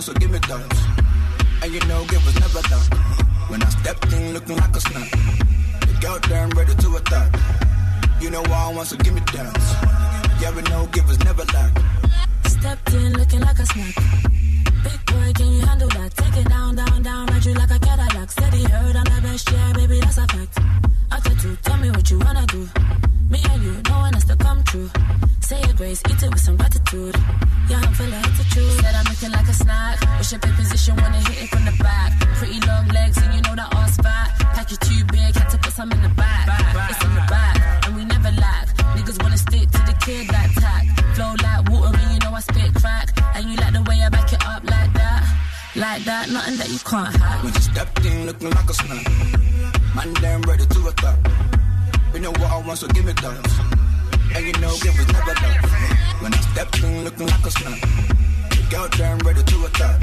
Want, 0.00 0.06
so 0.06 0.12
give 0.14 0.30
me 0.30 0.38
that. 0.38 0.72
And 1.62 1.72
you 1.74 1.80
know, 1.80 2.04
give 2.06 2.26
us 2.26 2.34
never 2.40 2.62
that. 2.68 2.86
When 3.48 3.62
I 3.62 3.68
stepped 3.68 4.12
in 4.12 4.34
looking 4.34 4.56
like 4.56 4.76
a 4.76 4.80
snack. 4.80 5.10
The 5.80 5.94
girl 6.00 6.18
damn 6.22 6.50
ready 6.50 6.74
to 6.74 6.96
attack. 6.96 7.30
You 8.20 8.30
know 8.30 8.42
I 8.42 8.72
want, 8.74 8.88
so 8.88 8.96
give 8.96 9.14
me 9.14 9.20
dance. 9.32 9.66
Yeah, 10.40 10.52
we 10.54 10.62
know, 10.62 10.86
give 10.92 11.08
us 11.08 11.18
never 11.24 11.44
lack. 11.54 11.72
Stepped 12.46 12.94
in 12.94 13.12
looking 13.12 13.40
like 13.40 13.58
a 13.58 13.66
snack. 13.66 13.94
Big 14.84 15.00
boy, 15.06 15.32
can 15.34 15.52
you 15.52 15.60
handle 15.66 15.88
that? 15.88 16.10
Take 16.16 16.36
it 16.44 16.48
down, 16.48 16.76
down, 16.76 17.02
down, 17.02 17.26
ride 17.26 17.44
you 17.44 17.54
like 17.54 17.70
a 17.70 17.78
Cadillac. 17.78 18.30
Steady 18.30 18.64
heard 18.64 18.96
on 18.96 19.04
the 19.04 19.20
best, 19.22 19.50
yeah, 19.50 19.72
baby, 19.74 20.00
that's 20.00 20.18
a 20.18 20.26
fact. 20.26 20.58
Attitude, 21.12 21.58
tell 21.62 21.76
me 21.78 21.90
what 21.90 22.10
you 22.10 22.18
wanna 22.18 22.46
do. 22.46 22.68
Me 23.28 23.40
and 23.50 23.62
you, 23.62 23.74
no 23.88 23.98
one 23.98 24.12
has 24.14 24.24
to 24.24 24.36
come 24.36 24.62
true. 24.64 24.90
Say 25.50 25.58
your 25.66 25.74
grace, 25.74 26.00
eat 26.08 26.22
it 26.22 26.30
with 26.30 26.38
some 26.38 26.56
gratitude. 26.56 27.16
Yeah, 27.68 27.82
I'm 27.82 27.92
feeling 27.94 28.22
choose. 28.54 28.78
Said 28.78 28.94
I'm 28.94 29.04
looking 29.10 29.32
like 29.32 29.48
a 29.48 29.52
snack. 29.52 29.98
Up 30.00 30.44
in 30.46 30.54
position, 30.54 30.94
wanna 30.94 31.18
hit 31.26 31.42
it 31.42 31.48
from 31.48 31.64
the 31.64 31.74
back. 31.82 32.12
Pretty 32.38 32.60
long 32.68 32.86
legs, 32.86 33.18
and 33.18 33.34
you 33.34 33.42
know 33.42 33.56
that 33.56 33.74
ass 33.74 33.96
fat. 33.96 34.30
Pack 34.54 34.70
you 34.70 34.76
too 34.76 35.04
big, 35.10 35.34
had 35.34 35.50
to 35.50 35.58
put 35.58 35.72
some 35.72 35.90
in 35.90 36.00
the 36.02 36.08
back. 36.10 36.46
It's 36.88 37.02
in 37.02 37.12
the 37.16 37.26
back, 37.26 37.84
and 37.84 37.96
we 37.96 38.04
never 38.04 38.30
lack. 38.30 38.68
Niggas 38.94 39.20
wanna 39.24 39.38
stick 39.38 39.68
to 39.72 39.78
the 39.90 39.96
kid 40.06 40.30
like 40.30 40.54
tack. 40.54 40.86
Flow 41.16 41.34
like 41.42 41.68
water, 41.68 41.98
and 41.98 42.12
you 42.12 42.18
know 42.20 42.32
I 42.32 42.40
spit 42.46 42.72
crack. 42.76 43.08
And 43.34 43.50
you 43.50 43.56
like 43.56 43.72
the 43.72 43.82
way 43.82 43.98
I 44.06 44.08
back 44.08 44.32
it 44.32 44.46
up 44.46 44.62
Like 44.70 44.92
that, 44.92 45.22
Like 45.74 46.04
that, 46.04 46.30
nothing 46.30 46.58
that 46.58 46.70
you 46.70 46.78
can't 46.78 47.10
hide. 47.16 47.42
When 47.42 47.52
you 47.52 47.60
stepped 47.60 48.06
in 48.06 48.26
looking 48.26 48.50
like 48.50 48.70
a 48.70 48.74
snack. 48.74 49.06
Man, 49.96 50.14
damn 50.22 50.42
ready 50.42 50.64
to 50.64 50.80
attack. 50.86 51.18
You 52.14 52.20
know 52.20 52.30
what 52.38 52.52
I 52.54 52.58
want, 52.64 52.78
so 52.78 52.86
give 52.86 53.04
me 53.04 53.14
that. 53.14 53.89
And 54.34 54.46
you 54.46 54.52
know 54.60 54.72
it 54.72 54.92
was 54.96 55.08
never 55.12 55.34
that. 55.34 56.16
When 56.20 56.34
I 56.34 56.40
stepped 56.40 56.82
in 56.82 57.04
looking 57.04 57.26
like 57.26 57.46
a 57.46 57.50
snack. 57.50 57.80
The 58.50 58.66
girl 58.70 58.88
damn 58.88 59.18
ready 59.18 59.42
to 59.42 59.66
attack. 59.66 60.00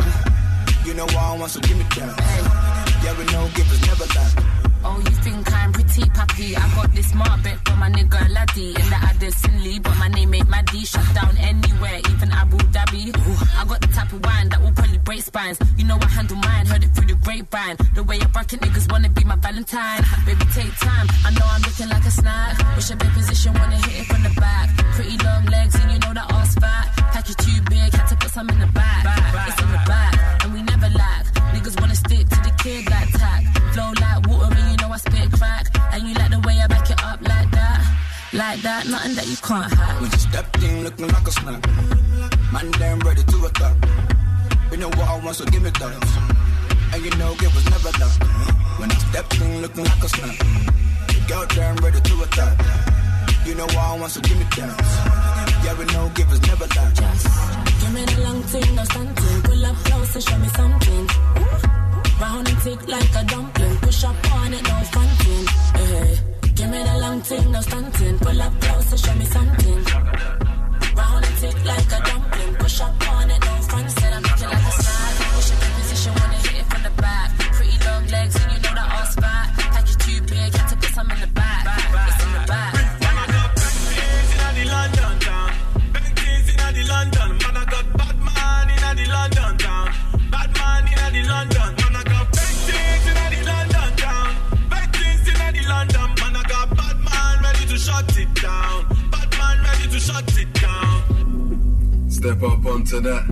You 0.85 0.93
know 0.93 1.07
I 1.07 1.37
want, 1.37 1.51
so 1.51 1.59
give 1.61 1.77
me 1.77 1.83
that. 1.83 2.77
Yeah, 3.03 3.17
we 3.17 3.25
know 3.25 3.45
it 3.45 3.67
was 3.69 3.81
never 3.87 4.05
that. 4.05 4.57
Oh, 4.83 4.97
you 4.99 5.11
think 5.25 5.51
I'm 5.53 5.73
pretty 5.73 6.09
pappy? 6.09 6.55
I 6.55 6.63
got 6.75 6.91
this 6.93 7.11
Marbet 7.11 7.67
from 7.67 7.79
my 7.79 7.89
nigga 7.89 8.29
Laddie. 8.29 8.69
In 8.69 8.87
the 8.89 8.95
Addison 8.95 9.63
Lee, 9.63 9.79
but 9.79 9.95
my 9.97 10.07
name 10.07 10.33
ain't 10.33 10.49
Maddie. 10.49 10.85
Shut 10.85 11.03
down 11.13 11.35
anywhere, 11.37 11.99
even 12.11 12.31
Abu 12.31 12.57
Dhabi. 12.57 13.07
Ooh, 13.15 13.37
I 13.59 13.65
got 13.65 13.81
the 13.81 13.87
type 13.87 14.13
of 14.13 14.23
wine 14.23 14.49
that 14.49 14.61
will 14.61 14.71
probably 14.71 14.97
break 14.99 15.21
spines. 15.23 15.59
You 15.77 15.85
know 15.85 15.97
I 15.99 16.07
handle 16.07 16.37
mine, 16.37 16.65
heard 16.67 16.83
it 16.83 16.95
through 16.95 17.07
the 17.07 17.15
grapevine. 17.15 17.75
The 17.95 18.03
way 18.03 18.19
I 18.21 18.27
rock 18.33 18.53
it, 18.53 18.59
niggas 18.61 18.89
wanna 18.91 19.09
be 19.09 19.23
my 19.25 19.35
Valentine. 19.35 20.01
Baby, 20.25 20.45
take 20.53 20.75
time. 20.77 21.07
I 21.25 21.31
know 21.31 21.45
I'm 21.45 21.61
looking 21.61 21.89
like 21.89 22.05
a 22.05 22.11
snack. 22.11 22.75
Wish 22.75 22.91
a 22.91 22.95
big 22.95 23.11
position, 23.11 23.53
wanna 23.55 23.75
hit 23.75 24.07
it 24.07 24.16
that, 38.67 38.85
nothing 38.87 39.15
that 39.15 39.27
you 39.31 39.37
can't 39.37 39.71
hide. 39.71 40.01
When 40.01 40.11
you 40.11 40.19
stepped 40.19 40.61
in 40.61 40.83
looking 40.83 41.07
like 41.07 41.27
a 41.31 41.31
snack. 41.31 41.63
Man, 42.51 42.67
damn 42.79 42.99
ready 42.99 43.23
to 43.23 43.37
attack. 43.47 43.75
You 44.71 44.77
know 44.81 44.89
what 44.89 45.07
I 45.07 45.15
want, 45.23 45.35
so 45.39 45.45
give 45.45 45.63
me 45.63 45.71
that. 45.71 46.03
And 46.91 46.99
you 47.05 47.11
know 47.15 47.31
it 47.31 47.51
was 47.55 47.65
never 47.71 47.91
that. 48.01 48.13
When 48.79 48.91
I 48.91 48.97
stepped 49.07 49.39
in 49.39 49.61
looking 49.63 49.85
like 49.85 50.03
a 50.03 50.09
snack. 50.09 50.37
Girl 51.29 51.45
damn 51.55 51.75
ready 51.77 52.01
to 52.09 52.13
attack. 52.23 52.55
You 53.47 53.55
know 53.55 53.67
what 53.71 53.87
I 53.91 53.99
want, 53.99 54.11
so 54.11 54.19
give 54.19 54.37
me 54.37 54.45
that. 54.57 54.75
Yeah, 55.63 55.73
we 55.79 55.85
know 55.93 56.11
it 56.11 56.27
was 56.27 56.41
never 56.51 56.67
that. 56.67 56.91
Give 57.79 57.93
me 57.95 58.03
the 58.03 58.17
long 58.25 58.41
thing, 58.51 58.75
no 58.75 58.83
stunting. 58.83 59.41
Pull 59.47 59.65
up 59.65 59.77
close 59.87 60.15
and 60.15 60.23
show 60.27 60.37
me 60.43 60.49
something. 60.59 61.03
Round 62.19 62.47
and 62.51 62.59
thick 62.63 62.81
like 62.87 63.15
a 63.15 63.23
dumpling. 63.31 63.77
Push 63.77 64.03
up 64.03 64.31
on 64.35 64.53
it, 64.53 64.63
no 64.63 64.75
fronting. 64.91 65.45
Hey. 65.79 66.36
Give 66.57 66.71
me 66.71 66.81
the 66.81 66.97
long 66.97 67.21
thing, 67.21 67.51
no 67.51 67.61
stunting. 67.61 68.17
Pull 68.17 68.41
up 68.41 68.61
close 68.61 68.91
and 68.91 68.99
show 68.99 69.13
me 69.13 69.25
something. 69.25 69.83
Round 70.97 71.25
and 71.25 71.35
thick 71.41 71.65
like 71.65 71.85
a 71.85 71.99
dumpling. 72.07 72.55
Push 72.55 72.81
up 72.81 73.09
on 73.11 73.29
it, 73.29 73.39
no 73.45 73.53
front. 73.69 73.91
Said 73.91 74.13
I'm 74.13 74.23
looking 74.23 74.49
like 74.49 74.67
a 74.67 74.73
slide. 74.81 75.17
Push 75.35 75.51
up 75.51 75.63
in 75.65 75.71
position, 75.77 76.13
wanna 76.19 76.37
hit 76.45 76.55
it 76.61 76.65
from 76.65 76.81
the 76.81 77.01
back. 77.01 77.29
Pretty 77.57 77.77
long 77.85 78.07
legs, 78.07 78.35
and 78.41 78.51
you 78.53 78.59
know 78.59 78.66
Step 102.37 102.51
up 102.51 102.65
onto 102.67 102.99
that. 102.99 103.27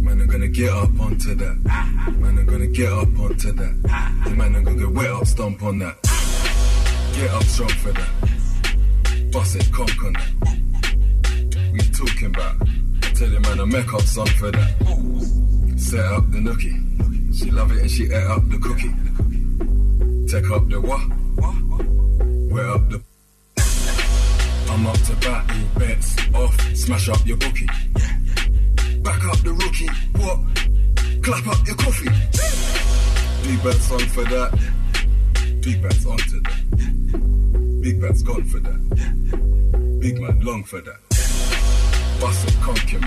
Man, 0.00 0.20
I'm 0.20 0.26
gonna 0.28 0.46
get 0.46 0.70
up 0.70 1.00
onto 1.00 1.34
that. 1.34 1.56
Man, 2.20 2.38
I'm 2.38 2.46
gonna 2.46 2.68
get 2.68 2.92
up 2.92 3.18
onto 3.18 3.50
that. 3.50 4.32
Man, 4.36 4.54
I'm 4.54 4.62
gonna 4.62 4.78
get 4.78 4.90
wet 4.92 5.10
up, 5.10 5.26
stomp 5.26 5.60
on 5.64 5.80
that. 5.80 6.00
Get 7.16 7.30
up 7.32 7.42
strong 7.42 7.68
for 7.70 7.92
that. 7.92 9.32
Boss 9.32 9.56
it, 9.56 9.72
conk 9.72 10.04
on 10.04 10.12
that. 10.12 11.72
We 11.72 11.80
talking 11.80 12.26
about? 12.26 12.54
Tell 13.16 13.28
you, 13.28 13.40
man, 13.40 13.60
I 13.60 13.64
make 13.64 13.92
up 13.92 14.02
song 14.02 14.26
for 14.26 14.52
that. 14.52 14.70
Set 15.76 16.04
up 16.04 16.30
the 16.30 16.38
nookie. 16.38 17.36
She 17.36 17.50
love 17.50 17.72
it 17.72 17.78
and 17.80 17.90
she 17.90 18.04
ate 18.04 18.22
up 18.22 18.48
the 18.50 18.58
cookie. 18.58 18.94
Take 20.30 20.48
up 20.52 20.68
the 20.68 20.80
what? 20.80 21.02
Wet 22.52 22.66
up 22.66 22.88
the. 22.88 23.02
I'm 24.70 24.86
up 24.86 24.98
to 24.98 25.16
bat, 25.16 25.44
bets 25.76 26.16
off, 26.34 26.76
smash 26.76 27.08
up 27.08 27.26
your 27.26 27.36
bookie. 27.36 27.68
Back 29.04 29.24
up 29.26 29.38
the 29.44 29.52
rookie, 29.52 29.88
what? 30.18 30.38
Clap 31.22 31.46
up 31.46 31.66
your 31.66 31.76
coffee. 31.76 32.08
Big 33.46 33.62
bets 33.62 33.92
on 33.92 34.00
for 34.00 34.24
that. 34.24 34.50
Big 35.60 35.82
bets 35.82 36.06
onto 36.06 36.40
that. 36.40 37.80
Big 37.82 38.00
bets 38.00 38.22
gone 38.22 38.44
for 38.44 38.60
that. 38.60 40.00
Big 40.00 40.18
man 40.20 40.40
long 40.40 40.64
for 40.64 40.80
that. 40.80 40.98
Bust 42.18 42.48
it, 42.48 42.54
conquer. 42.62 43.00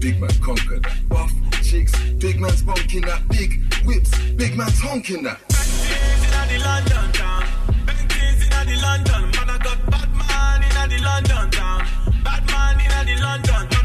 Big 0.00 0.20
man 0.20 0.30
conquer 0.40 0.80
that. 0.80 1.08
Buff 1.08 1.32
chicks. 1.62 1.92
big 2.18 2.40
man's 2.40 2.62
bonking 2.62 3.04
that. 3.06 3.26
Big 3.28 3.62
whips, 3.84 4.10
big 4.32 4.56
man's 4.56 4.80
honking 4.80 5.22
that. 5.22 5.40
the 5.48 6.58
London 6.58 7.12
town. 7.12 7.44
In 7.88 8.66
the 8.68 8.76
London. 8.82 9.22
Man, 9.30 9.50
I 9.50 9.58
got 9.58 9.90
bad 9.90 10.10
man 10.14 10.62
in 10.62 10.90
the 10.90 11.04
London 11.04 11.50
town. 11.50 11.86
Bad 12.24 12.46
man 12.50 12.80
in 12.80 13.06
the 13.06 13.22
London. 13.22 13.68
Man, 13.70 13.75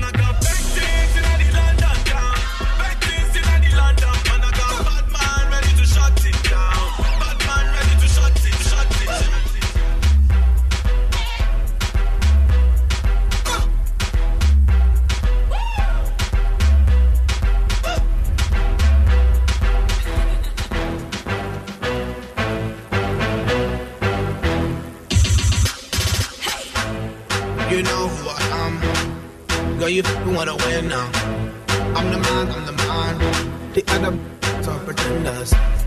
you 29.92 30.04
wanna 30.28 30.56
win 30.56 30.88
now. 30.88 31.10
I'm 31.96 32.12
the 32.12 32.20
man, 32.20 32.48
I'm 32.50 32.66
the 32.66 32.72
man. 32.72 33.74
The 33.74 33.84
other 33.88 34.18
are 34.70 34.80
pretenders. 34.86 35.80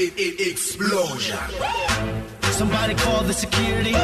It, 0.00 0.12
it, 0.16 0.48
explosion. 0.52 1.36
Somebody 2.52 2.94
call 2.94 3.24
the 3.24 3.32
security. 3.32 3.96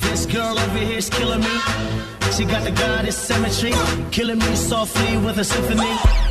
This 0.00 0.26
girl 0.26 0.58
over 0.58 0.78
here 0.78 0.98
is 0.98 1.08
killing 1.08 1.38
me. 1.38 1.58
She 2.36 2.44
got 2.44 2.64
the 2.64 2.72
goddess 2.72 3.16
symmetry, 3.16 3.72
killing 4.10 4.40
me 4.40 4.56
softly 4.56 5.16
with 5.18 5.38
a 5.38 5.44
symphony. 5.44 6.27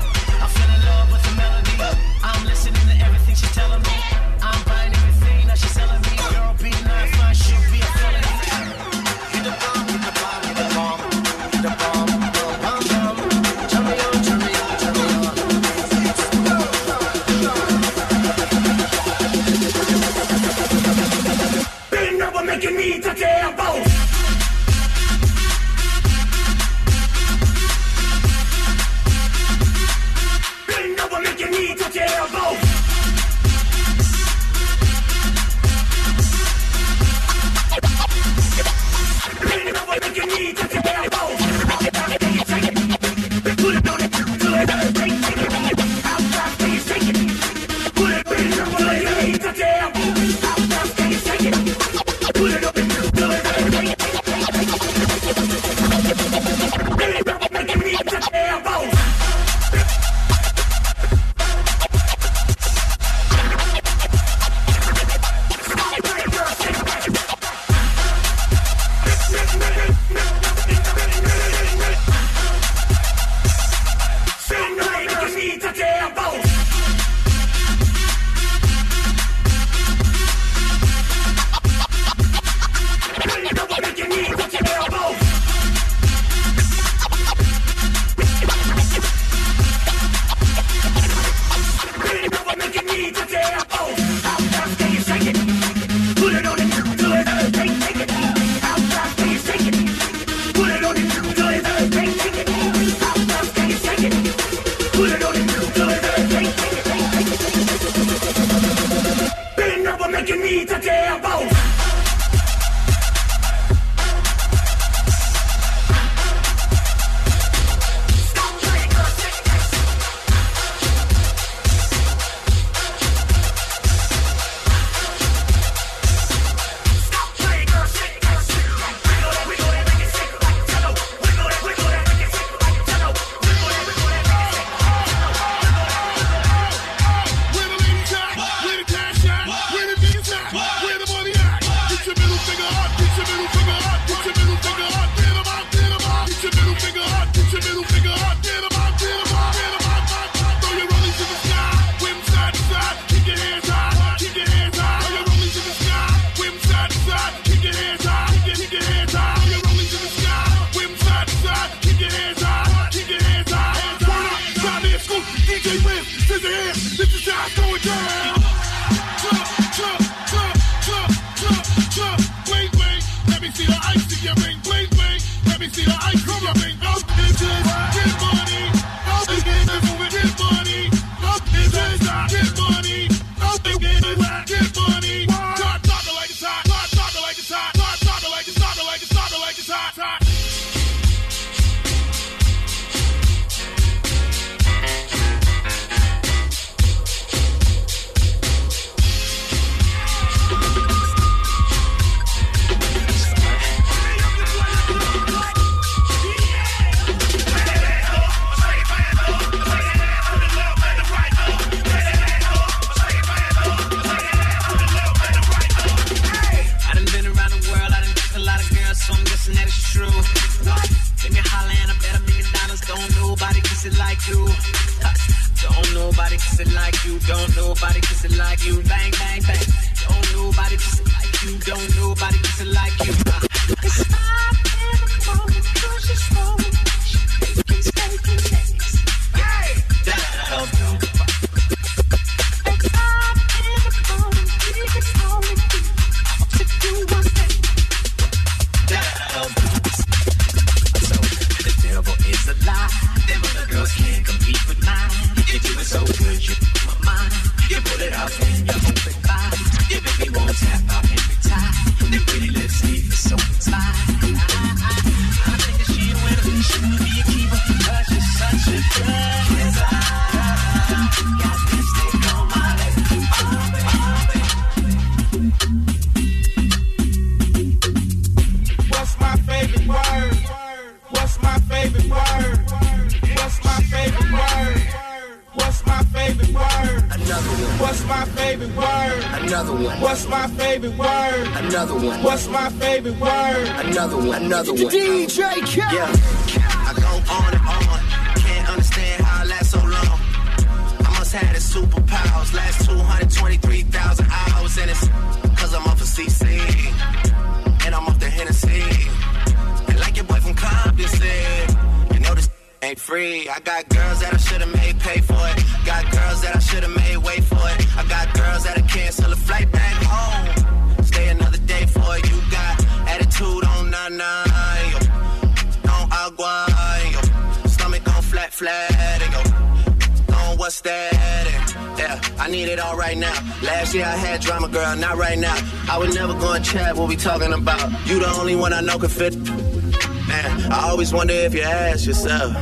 Right 333.22 333.34
now. 333.34 333.68
Last 333.68 333.94
year 333.94 334.06
I 334.06 334.16
had 334.16 334.42
drama, 334.42 334.68
girl, 334.68 334.96
not 334.96 335.18
right 335.18 335.38
now. 335.38 335.58
I 335.90 335.98
would 335.98 336.14
never 336.14 336.34
go 336.34 336.54
and 336.54 336.64
chat 336.64 336.96
what 336.96 337.08
we 337.08 337.16
talking 337.16 337.54
about. 337.54 338.08
You 338.08 338.20
the 338.20 338.32
only 338.40 338.56
one 338.56 338.74
I 338.74 338.82
know 338.82 338.98
can 338.98 339.10
fit. 339.10 339.36
Man, 339.36 340.72
I 340.72 340.90
always 340.90 341.14
wonder 341.14 341.34
if 341.34 341.54
you 341.54 341.62
ask 341.62 342.06
yourself, 342.06 342.54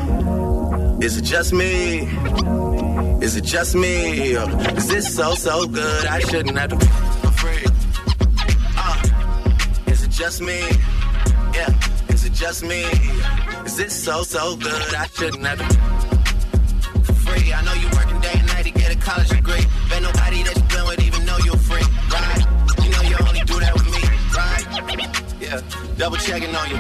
is 1.04 1.18
it 1.18 1.24
just 1.24 1.54
me? 1.54 2.08
Is 3.24 3.36
it 3.36 3.44
just 3.44 3.76
me? 3.76 4.36
Or 4.36 4.48
is 4.78 4.88
this 4.88 5.16
so, 5.16 5.34
so 5.34 5.66
good? 5.68 6.06
I 6.06 6.20
shouldn't 6.20 6.58
have 6.58 6.70
to 6.70 6.76
be 6.76 6.86
afraid. 7.24 7.72
Uh, 8.78 9.92
is 9.92 10.04
it 10.04 10.12
just 10.12 10.42
me? 10.42 10.60
Yeah, 11.54 11.74
is 12.10 12.26
it 12.26 12.34
just 12.34 12.64
me? 12.64 12.84
Is 13.66 13.78
this 13.78 14.04
so, 14.04 14.22
so 14.24 14.56
good? 14.58 14.94
I 14.94 15.08
shouldn't 15.08 15.46
have 15.46 15.60
to 15.60 17.04
for 17.04 17.14
free. 17.14 17.52
I 17.54 17.64
know 17.64 17.74
you 17.74 17.88
working 17.98 18.20
day 18.22 18.34
and 18.36 18.48
night 18.48 18.66
to 18.66 18.72
get 18.72 18.96
a 18.96 19.00
college 19.00 19.30
degree. 19.30 19.66
Nobody 20.06 20.44
that 20.44 20.56
you 20.56 20.64
been 20.74 20.86
with 20.86 21.02
even 21.08 21.26
know 21.26 21.38
you're 21.44 21.58
free, 21.70 21.88
right? 22.14 22.42
You 22.84 22.90
know 22.94 23.02
you 23.10 23.16
only 23.28 23.42
do 23.52 23.60
that 23.60 23.74
with 23.74 23.90
me, 23.96 24.02
right? 24.38 24.66
Yeah, 25.42 25.62
double 25.98 26.18
checking 26.18 26.56
on 26.56 26.66
you. 26.70 26.78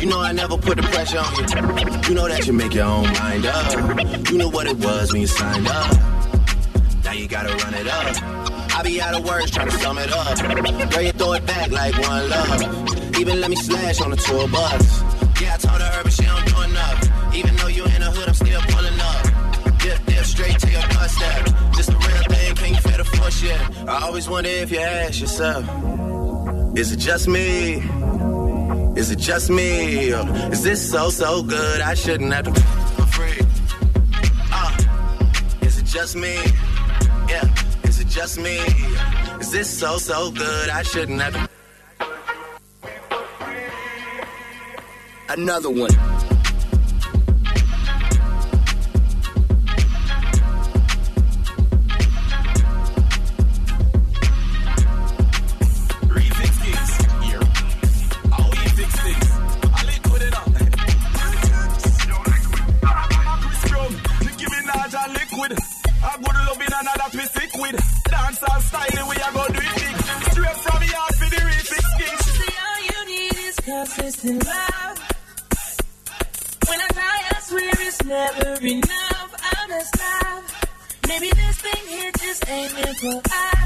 You 0.00 0.06
know 0.10 0.20
I 0.20 0.32
never 0.32 0.56
put 0.58 0.76
the 0.76 0.82
pressure 0.82 1.18
on 1.18 1.30
you. 1.36 2.08
You 2.08 2.14
know 2.14 2.26
that 2.28 2.46
you 2.46 2.52
make 2.52 2.74
your 2.74 2.86
own 2.86 3.06
mind 3.22 3.46
up. 3.46 4.30
You 4.30 4.38
know 4.38 4.48
what 4.48 4.66
it 4.66 4.76
was 4.78 5.12
when 5.12 5.20
you 5.20 5.28
signed 5.28 5.68
up. 5.68 5.96
Now 7.04 7.12
you 7.12 7.28
gotta 7.28 7.54
run 7.62 7.74
it 7.74 7.86
up. 7.86 8.16
I 8.76 8.82
be 8.82 9.00
out 9.00 9.14
of 9.14 9.24
words 9.24 9.50
trying 9.52 9.70
to 9.70 9.78
sum 9.78 9.98
it 9.98 10.12
up. 10.12 10.38
Girl, 10.90 11.02
you 11.02 11.12
throw 11.12 11.32
it 11.34 11.46
back 11.46 11.70
like 11.70 11.94
one 11.98 12.28
love. 12.30 13.16
Even 13.20 13.40
let 13.40 13.50
me 13.50 13.56
slash 13.56 14.00
on 14.00 14.10
the 14.10 14.16
tour 14.16 14.48
bus. 14.48 15.02
Yeah, 15.40 15.54
I 15.54 15.58
told 15.58 15.80
her, 15.80 16.02
but 16.02 16.12
she 16.12 16.24
don't 16.24 16.46
do 16.46 16.60
enough. 16.62 17.34
Even 17.34 17.54
though 17.56 17.68
you 17.68 17.84
in 17.84 18.00
the 18.00 18.10
hood, 18.10 18.28
I'm 18.28 18.34
still 18.34 18.60
pulling 18.62 19.00
up. 19.00 19.78
Dip, 19.80 20.04
dip, 20.06 20.24
straight 20.24 20.58
to 20.58 20.70
your 20.70 20.82
doorstep. 20.82 21.46
Just 21.72 21.90
a 21.90 21.96
real 21.96 22.29
force 23.30 23.42
yet? 23.42 23.88
I 23.88 24.02
always 24.02 24.28
wonder 24.28 24.50
if 24.50 24.70
you 24.70 24.78
ask 24.78 25.20
yourself, 25.20 25.64
is 26.76 26.92
it 26.92 26.98
just 26.98 27.28
me? 27.28 27.82
Is 28.96 29.10
it 29.10 29.18
just 29.18 29.50
me? 29.50 30.12
Or 30.12 30.26
is 30.52 30.62
this 30.62 30.90
so, 30.90 31.10
so 31.10 31.42
good? 31.42 31.80
I 31.80 31.94
shouldn't 31.94 32.32
have 32.32 32.44
to 32.44 32.52
be 32.52 32.60
afraid. 33.02 33.46
Uh, 34.52 34.76
is 35.62 35.78
it 35.78 35.86
just 35.86 36.16
me? 36.16 36.34
Yeah, 37.28 37.44
is 37.84 38.00
it 38.00 38.08
just 38.08 38.38
me? 38.38 38.58
Is 39.40 39.50
this 39.50 39.68
so, 39.78 39.98
so 39.98 40.30
good? 40.30 40.68
I 40.68 40.82
shouldn't 40.82 41.20
have 41.20 41.34
to. 41.34 41.48
Another 45.28 45.70
one. 45.70 46.09
Never 78.10 78.66
enough. 78.66 79.34
Honest 79.62 79.98
love. 79.98 80.68
Maybe 81.06 81.30
this 81.30 81.60
thing 81.60 81.86
here 81.86 82.10
just 82.18 82.48
ain't 82.50 82.74
meant 82.74 82.96
for 82.98 83.22
us. 83.32 83.59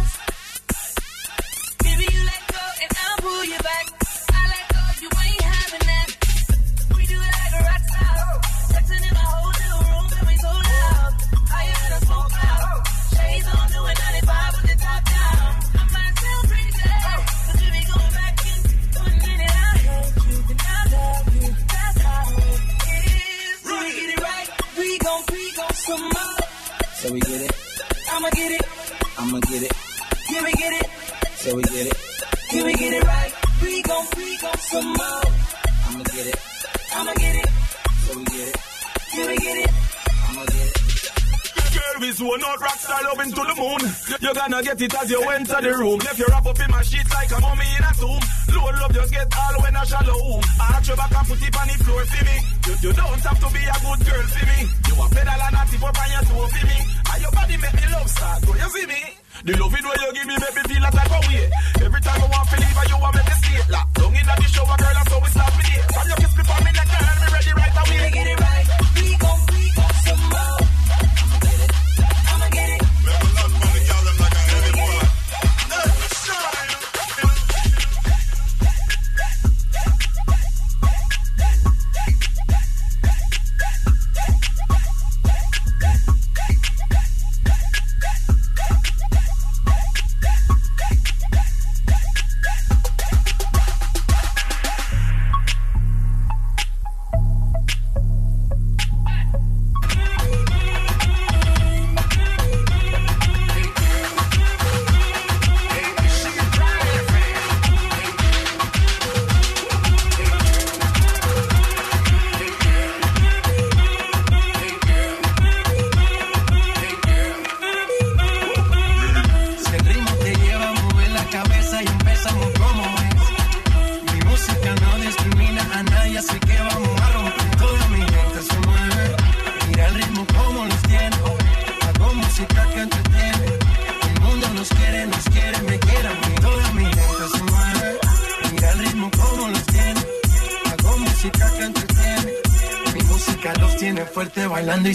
Up 43.15 43.23
into 43.27 43.43
the 43.47 43.55
moon. 43.55 43.83
You're 44.21 44.35
gonna 44.35 44.63
get 44.63 44.83
it 44.83 44.95
as 44.95 45.11
you 45.11 45.23
enter 45.23 45.61
the 45.63 45.73
room. 45.79 45.99
Left 46.03 46.19
your 46.19 46.29
wrap 46.29 46.47
up 46.47 46.59
in 46.59 46.71
my 46.71 46.83
sheets 46.83 47.13
like 47.15 47.31
a 47.31 47.39
mummy 47.41 47.69
in 47.79 47.85
a 47.87 47.93
tomb. 47.95 48.23
Load 48.55 48.83
up, 48.83 48.93
just 48.93 49.13
get 49.15 49.31
all 49.31 49.57
when 49.63 49.77
I 49.77 49.85
shallow 49.85 50.19
room. 50.19 50.43
Arch 50.59 50.89
your 50.89 50.97
back 50.99 51.15
and 51.15 51.27
put 51.31 51.43
it 51.43 51.55
on 51.55 51.67
the 51.71 51.77
floor 51.85 52.05
for 52.05 52.25
me. 52.27 52.37
You, 52.67 52.75
you 52.83 52.93
don't 52.93 53.23
have 53.23 53.39
to 53.39 53.49
be 53.55 53.63
a 53.63 53.77
good 53.79 54.01
girl 54.03 54.27
for 54.35 54.45
me. 54.51 54.59
You 54.89 54.95
a 54.99 55.07
pedal 55.15 55.43
and 55.47 55.59
a 55.59 55.63
tip 55.71 55.85
up 55.85 55.99
on 56.03 56.09
your 56.11 56.25
toe 56.27 56.49
for 56.51 56.65
me. 56.67 56.79
And 57.15 57.21
your 57.23 57.33
body 57.33 57.57
make 57.63 57.77
me 57.79 57.87
love 57.95 58.11
start. 58.11 58.39
Do 58.43 58.53
you 58.59 58.69
see 58.75 58.87
me? 58.91 59.01
The 59.45 59.53
love 59.61 59.75
it 59.75 59.85
where 59.85 59.99
you 60.03 60.11
give 60.15 60.27
me 60.27 60.35
me 60.35 60.63
feel 60.75 60.85
a 60.85 60.91
type 60.91 61.15
of 61.15 61.23
way. 61.29 61.45
Every 61.87 62.01
time 62.03 62.19
I 62.19 62.27
want 62.35 62.47
to 62.51 62.57
leave, 62.59 62.79
you 62.91 62.99
want 62.99 63.15
me 63.15 63.23
to 63.23 63.35
stay. 63.39 63.59
Lock 63.71 63.89
down 63.95 64.15
in 64.15 64.27
the 64.27 64.47
shower, 64.51 64.77
girl, 64.81 64.95
that's 64.95 65.13
how 65.13 65.21
we 65.23 65.29
start 65.31 65.53
with 65.55 65.71
it. 65.71 65.85
From 65.95 66.07
your 66.09 66.24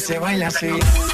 se 0.10 0.18
baila 0.18 0.47
así. 0.47 1.09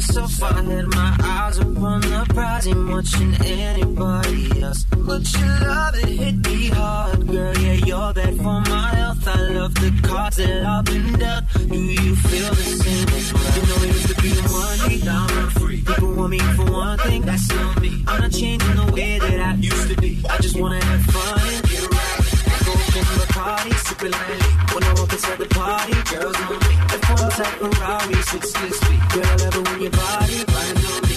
Myself. 0.00 0.42
I 0.42 0.62
had 0.62 0.86
my 0.86 1.16
eyes 1.22 1.58
upon 1.58 2.00
the 2.00 2.26
prize, 2.30 2.66
ain't 2.66 2.88
watching 2.88 3.34
anybody 3.44 4.62
else. 4.62 4.84
But 4.84 5.22
your 5.38 5.68
love 5.68 5.94
it 5.96 6.08
hit 6.08 6.36
me 6.46 6.68
hard, 6.68 7.26
girl. 7.26 7.58
Yeah, 7.58 7.72
you're 7.88 8.12
bad 8.14 8.36
for 8.36 8.60
my 8.72 8.94
health. 8.94 9.28
I 9.28 9.40
love 9.56 9.74
the 9.74 9.90
cards 10.08 10.36
that 10.36 10.64
I've 10.64 10.84
been 10.84 11.12
dealt. 11.18 11.44
Do 11.54 11.78
you 11.78 12.16
feel 12.16 12.50
the 12.50 12.66
same 12.82 13.08
as 13.18 13.32
well? 13.34 13.50
You 13.56 13.62
know 13.68 13.82
it 13.84 13.94
used 13.94 14.08
to 14.08 14.22
be 14.22 14.28
the 14.28 14.48
one 14.48 14.88
day 14.88 14.98
down 15.04 15.30
I'm 15.30 15.50
free. 15.50 15.82
People 15.82 16.14
want 16.14 16.30
me 16.30 16.38
for 16.38 16.70
one 16.70 16.98
thing, 16.98 17.22
that's 17.22 17.48
not 17.50 17.80
me. 17.80 18.04
I'm 18.06 18.20
not 18.20 18.32
changing 18.32 18.76
the 18.76 18.92
way 18.92 19.18
that 19.18 19.40
I 19.40 19.54
used 19.54 19.88
to 19.90 19.96
be. 20.00 20.24
I 20.28 20.38
just 20.38 20.58
wanna 20.58 20.82
have 20.82 21.02
fun 21.02 21.69
in 22.96 23.04
the 23.20 23.26
party, 23.30 23.70
sipping 23.86 24.10
lightly. 24.10 24.52
When 24.74 24.82
I 24.84 24.92
walk 24.94 25.12
inside 25.12 25.38
the 25.38 25.46
party, 25.46 25.92
girls 26.10 26.36
on 26.36 26.58
me. 26.66 26.74
If 26.94 27.02
one 27.10 27.30
type 27.30 27.56
Ferrari, 27.60 28.18
six 28.30 28.44
six 28.52 28.72
feet. 28.84 29.02
Girl, 29.12 29.26
I 29.26 29.36
love 29.42 29.56
it 29.56 29.62
when 29.68 29.80
your 29.80 29.90
body 29.90 30.38
right 30.54 30.76
on 30.90 31.00
me. 31.06 31.14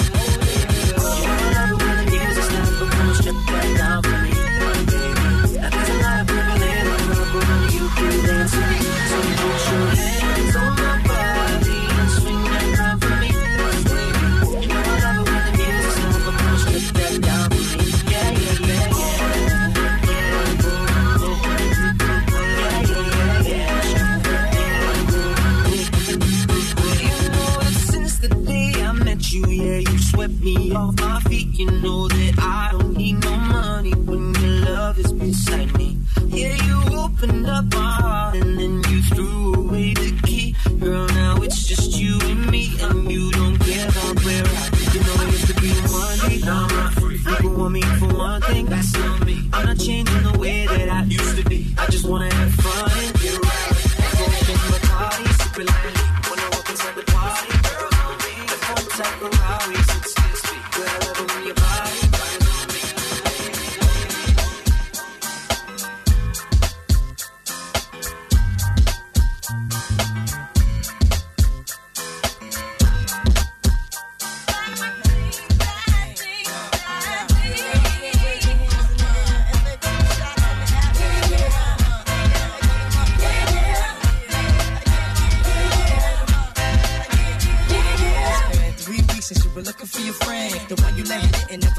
Yeah. 0.90 1.12
I 1.34 1.50
love 1.56 1.78
when 1.82 1.96
the 2.00 2.06
music's 2.12 2.50
loud, 2.54 2.74
but 2.80 2.90
come 2.96 3.14
strip 3.16 3.38
that 3.52 3.68
down 3.78 4.00
for 4.04 4.18
me. 4.24 4.32
Now 5.62 5.70
there's 5.70 5.90
a 5.90 5.98
lot 6.04 6.22
of 6.22 6.28
people 6.28 6.58
in 6.64 6.88
only 7.54 7.74
you 7.76 7.86
dance 8.28 8.56
with 8.56 8.88
me. 8.88 8.93
Swept 30.24 30.42
me 30.42 30.72
off 30.74 30.96
my 31.00 31.20
feet. 31.22 31.60
You 31.60 31.66
know 31.66 32.08
that 32.08 32.36
I 32.40 32.70
don't 32.72 32.96
need 32.96 33.20
no 33.24 33.36
money 33.36 33.92
when 33.92 34.34
your 34.36 34.66
love 34.66 34.98
is 35.00 35.12
beside 35.12 35.76
me. 35.78 35.98
Yeah, 36.28 36.56
you 36.66 36.98
opened 36.98 37.46
up 37.48 37.66
my 37.74 37.92
heart 38.02 38.36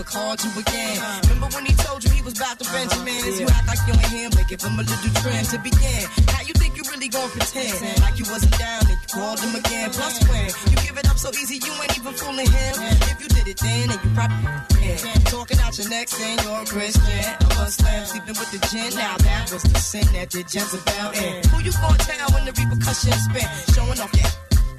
never 0.04 0.18
called 0.18 0.42
you 0.44 0.50
again. 0.60 0.98
Remember 1.24 1.48
when 1.54 1.66
he 1.66 1.74
told 1.74 2.04
you 2.04 2.10
he 2.10 2.22
was 2.22 2.36
about 2.36 2.58
to 2.58 2.64
Benjamins? 2.70 3.40
You 3.40 3.46
act 3.46 3.66
like 3.68 3.78
you 3.86 3.94
ain't 3.94 4.12
him, 4.12 4.30
but 4.30 4.48
give 4.48 4.62
him 4.62 4.78
a 4.78 4.82
little 4.82 5.12
trim 5.20 5.44
to 5.44 5.58
begin. 5.58 6.04
How 6.28 6.42
you 6.42 6.54
think 6.54 6.76
you 6.76 6.84
really 6.90 7.08
gonna 7.08 7.28
pretend 7.28 8.00
like 8.00 8.18
you 8.18 8.24
wasn't 8.30 8.56
down 8.58 8.82
and 8.86 8.98
you 9.00 9.08
called 9.12 9.40
him 9.40 9.54
again? 9.54 9.90
Plus 9.90 10.20
when 10.28 10.46
you 10.70 10.76
give 10.82 10.96
it 10.98 11.08
up 11.08 11.18
so 11.18 11.30
easy, 11.30 11.60
you 11.64 11.72
ain't 11.82 11.98
even 11.98 12.14
fooling 12.14 12.50
him. 12.50 12.74
If 13.12 13.20
you 13.20 13.28
did 13.28 13.48
it 13.48 13.58
then, 13.58 13.90
and 13.90 14.00
you 14.04 14.10
probably 14.14 14.44
can. 14.80 14.98
Talking 15.24 15.58
out 15.60 15.78
your 15.78 15.88
neck 15.88 16.08
saying 16.08 16.38
you're 16.42 16.62
a 16.62 16.66
Christian, 16.66 17.24
a 17.40 17.48
Muslim, 17.56 18.04
sleeping 18.04 18.36
with 18.38 18.50
the 18.52 18.60
gin. 18.68 18.90
Now 18.96 19.16
that 19.18 19.50
was 19.52 19.62
the 19.62 19.78
sin 19.78 20.06
that 20.14 20.30
did 20.30 20.52
Jezebel 20.52 21.10
in. 21.12 21.44
Who 21.48 21.62
you 21.62 21.72
gonna 21.72 21.98
tell 21.98 22.28
when 22.34 22.44
the 22.44 22.52
repercussions 22.52 23.24
spin? 23.24 23.48
Showing 23.74 24.00
off 24.00 24.12
your 24.14 24.30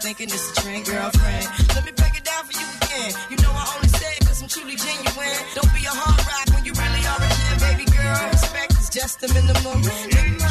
thinking 0.05 0.29
it's 0.29 0.51
a 0.51 0.61
trend, 0.61 0.85
girlfriend. 0.85 1.47
Let 1.73 1.83
me 1.83 1.91
break 1.97 2.13
it 2.15 2.23
down 2.23 2.45
for 2.45 2.53
you 2.53 2.67
again. 2.77 3.11
You 3.31 3.37
know 3.41 3.49
I 3.49 3.73
only 3.75 3.84
I'm 4.45 4.49
truly 4.49 4.75
genuine. 4.75 5.41
Don't 5.55 5.73
be 5.73 5.81
a 5.85 5.89
hard 5.89 6.21
rock 6.21 6.45
when 6.53 6.65
you 6.65 6.73
really 6.77 7.01
are 7.09 7.17
a 7.17 7.29
gem, 7.33 7.57
baby 7.65 7.85
girl. 7.89 8.29
Respect 8.29 8.77
is 8.77 8.89
just 8.93 9.19
the 9.19 9.27
minimum. 9.33 9.81
Nigga, 9.81 10.49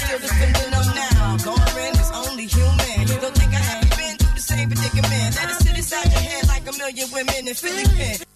still 0.00 0.20
defending 0.24 0.70
them 0.72 0.88
now. 0.96 1.36
Lauren 1.44 1.92
is 2.00 2.10
only 2.16 2.46
human. 2.48 3.20
Don't 3.20 3.36
think 3.36 3.52
I 3.52 3.60
haven't 3.60 3.92
been 3.92 4.16
through 4.16 4.32
the 4.32 4.40
same 4.40 4.70
predicament? 4.70 5.36
Let 5.36 5.50
it 5.52 5.56
sit 5.60 5.76
inside 5.76 6.08
your 6.08 6.24
head 6.32 6.48
like 6.48 6.64
a 6.64 6.72
million 6.72 7.08
women 7.12 7.44
in 7.44 7.52
Philly 7.52 7.84
pen. 7.92 8.29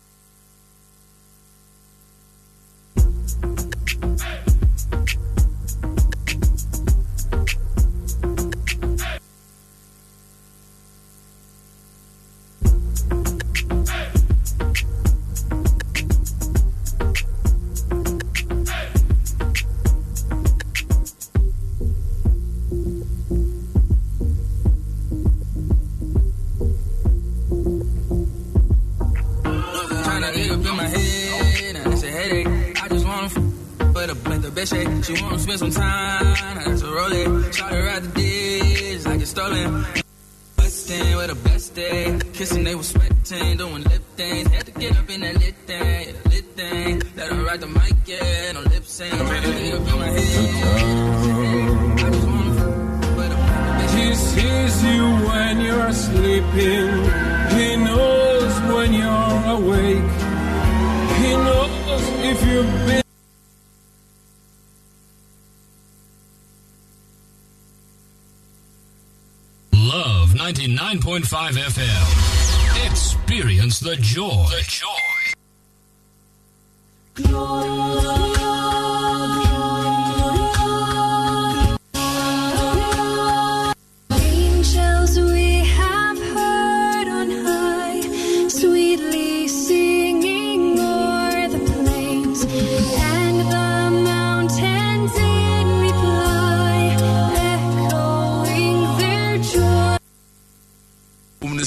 Love 69.73 70.31
99.5 70.31 71.53
FM. 71.53 72.91
Experience 72.91 73.79
the 73.81 73.97
joy. 73.97 74.47
The 74.51 74.65
joy. 74.67 75.05
Angels 77.17 78.34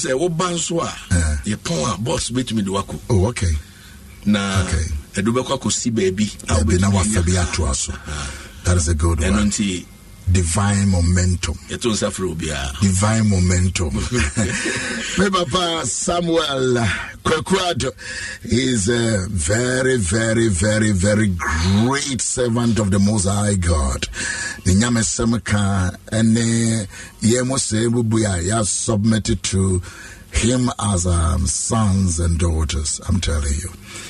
sɛ 0.07 0.13
woba 0.13 0.47
nso 0.51 0.79
a 0.81 0.89
yɛpɔn 1.45 1.93
a 1.93 1.97
box 1.97 2.29
bɛtumi 2.31 2.63
de 2.63 2.71
wakɔ 2.71 2.95
oh, 3.09 3.27
okay. 3.27 3.51
na 4.25 4.63
ɛde 5.15 5.27
wobɛkɔ 5.27 5.53
akɔsi 5.59 5.91
baabi 5.91 6.31
a 6.47 6.53
wobɛtumi 6.63 7.35
atoa 7.43 7.75
so. 7.75 7.93
That 8.63 8.77
is 8.77 8.87
a 8.87 8.95
good 8.95 9.19
ɛno 9.19 9.31
one. 9.37 9.49
nti 9.51 9.85
Divine 10.31 10.89
momentum. 10.89 11.55
yɛto 11.69 11.91
nsa 11.91 12.09
frɛ 12.11 12.27
obiara 12.35 12.79
Divine 12.81 13.29
momentum. 13.29 13.93
Me 15.17 15.29
papa 15.29 15.85
Samuel 15.85 16.75
Kwekuado 17.23 17.91
is 18.43 18.89
a 18.89 19.25
very, 19.29 19.97
very, 19.97 20.49
very, 20.49 20.91
very 20.91 21.27
great 21.83 22.21
servant 22.21 22.77
of 22.79 22.91
the 22.91 22.99
Most 22.99 23.25
High 23.27 23.55
God. 23.55 24.03
The 24.65 24.71
nyamesɛm 24.71 25.43
ka 25.43 25.91
ɛne 26.11 26.87
yɛn 27.21 27.47
mo 27.47 27.55
sɛ 27.55 27.89
bubu 27.89 28.17
a 28.25 28.43
yɛ 28.43 28.65
submitted 28.65 29.41
to 29.43 29.81
him 30.31 30.69
as 30.79 31.07
um, 31.07 31.47
sons 31.47 32.19
and 32.19 32.37
daughters. 32.37 32.99
I'm 33.07 33.19
telling 33.21 33.53
you. 33.53 33.69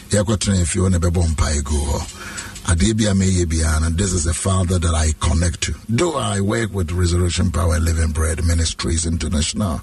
Yɛkɔtena 0.10 0.62
efie 0.64 0.90
ne 0.92 0.98
bɛbɔ 0.98 1.36
mpae 1.36 1.64
gu 1.64 1.76
hɔ. 1.76 2.00
adeɛ 2.02 2.37
bi 2.76 3.06
a 3.06 3.14
meyɛ 3.14 3.46
biara 3.46 3.96
this 3.96 4.12
is 4.14 4.26
a 4.28 4.34
father 4.34 4.78
that 4.80 4.94
i 4.94 5.12
connect 5.20 5.62
to. 5.62 5.74
Do 5.94 6.14
i 6.14 6.42
work 6.42 6.74
with 6.74 6.92
resurrection 6.92 7.52
power 7.52 7.80
living 7.80 8.12
bread 8.12 8.44
ministries 8.44 9.06
international 9.06 9.82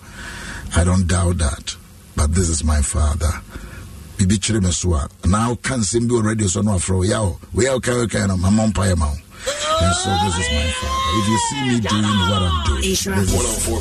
i 0.76 0.85
don't 0.85 1.07
doubt 1.07 1.39
that 1.39 1.76
but 2.16 2.35
this 2.35 2.49
is 2.49 2.62
my 2.62 2.80
father. 2.80 3.30
Biribi 4.16 4.39
kyerɛ 4.39 4.62
me 4.62 4.70
so 4.70 4.95
a 4.95 5.09
na 5.26 5.49
woka 5.51 5.74
nsɛm 5.76 6.09
bi 6.09 6.14
wɔ 6.14 6.24
radio 6.24 6.47
so 6.47 6.61
no 6.61 6.72
afrɛ 6.72 6.97
wo 6.97 7.03
yao. 7.03 7.41
Wei 7.53 7.66
a 7.66 7.70
woka 7.78 8.07
wokae 8.07 8.28
no 8.28 8.37
mamɔ 8.37 8.72
mpaeɛ 8.72 8.97
ma 8.97 9.07
wo 9.11 9.16
and 9.47 9.95
so 9.97 10.11
this 10.25 10.37
is 10.41 10.49
my 10.55 10.69
father. 10.81 11.05
If 11.17 11.29
you 11.29 11.39
see 11.49 11.61
me 11.69 11.77
doing 11.81 12.19
what 12.31 12.43
I'm 12.43 12.65
doing, 12.67 12.81
this 12.83 13.07
is 13.07 13.09
oh 13.09 13.81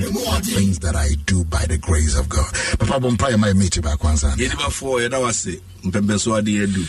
the 0.00 0.10
man 0.32 0.42
things 0.42 0.78
that 0.80 0.94
I 0.96 1.08
do 1.26 1.44
by 1.44 1.64
the 1.66 1.78
grace 1.78 2.16
of 2.18 2.28
God. 2.28 2.52
Papa 2.78 3.00
Bompire, 3.00 3.38
my 3.38 3.52
meet 3.52 3.76
you 3.76 3.82
back 3.82 4.02
once. 4.02 4.24
yɛde 4.24 4.56
bafoɔ 4.56 5.08
yɛda 5.08 5.20
wase 5.20 5.60
mpɛmpɛ 5.84 6.38
ade 6.38 6.62
adu 6.64 6.82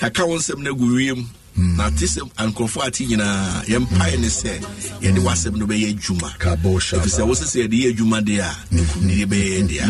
yɛaka 0.00 0.26
wo 0.28 0.36
nsɛm 0.38 0.58
no 0.62 0.72
agu 0.74 0.86
wiem 0.96 1.28
na 1.56 1.90
te 1.90 2.06
sɛ 2.06 2.20
nkurɔfoɔ 2.38 2.86
ate 2.86 3.06
nyinaa 3.06 3.64
yɛmpae 3.68 4.18
ne 4.20 4.28
sɛ 4.28 4.60
yɛde 5.02 5.20
w'asɛm 5.20 5.56
no 5.56 5.66
bɛyɛ 5.66 5.88
adwuma. 5.94 6.28
Ɛfiri 6.38 7.10
sɛ 7.10 7.22
wo 7.26 7.34
sɛ 7.34 7.44
sɛ 7.44 7.58
yɛde 7.64 7.76
yɛ 7.82 7.88
adwuma 7.94 8.20
deɛ 8.20 8.40
a 8.40 8.52
ne 8.72 9.24
bɛyɛ 9.26 9.48
yɛ 9.54 9.68
dea 9.68 9.86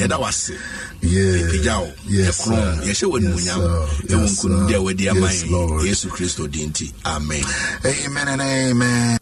yɛda 0.00 0.18
wase. 0.20 0.52
Yɛpagya 1.02 1.74
wo. 1.80 1.90
Yɛkorɔn 2.08 2.82
yɛhyɛ 2.86 3.06
wɔ 3.10 3.16
animonyam 3.18 3.60
ɛwɔ 4.08 4.26
nkonimdi 4.30 4.74
a 4.74 4.82
wadi 4.82 5.08
ama 5.08 5.28
yesu 5.84 6.08
kristo 6.08 6.46
din 6.50 6.70
nti. 6.70 6.92
Amen. 7.04 7.44
Amen 7.84 8.28
and 8.28 8.40
amen. 8.42 9.21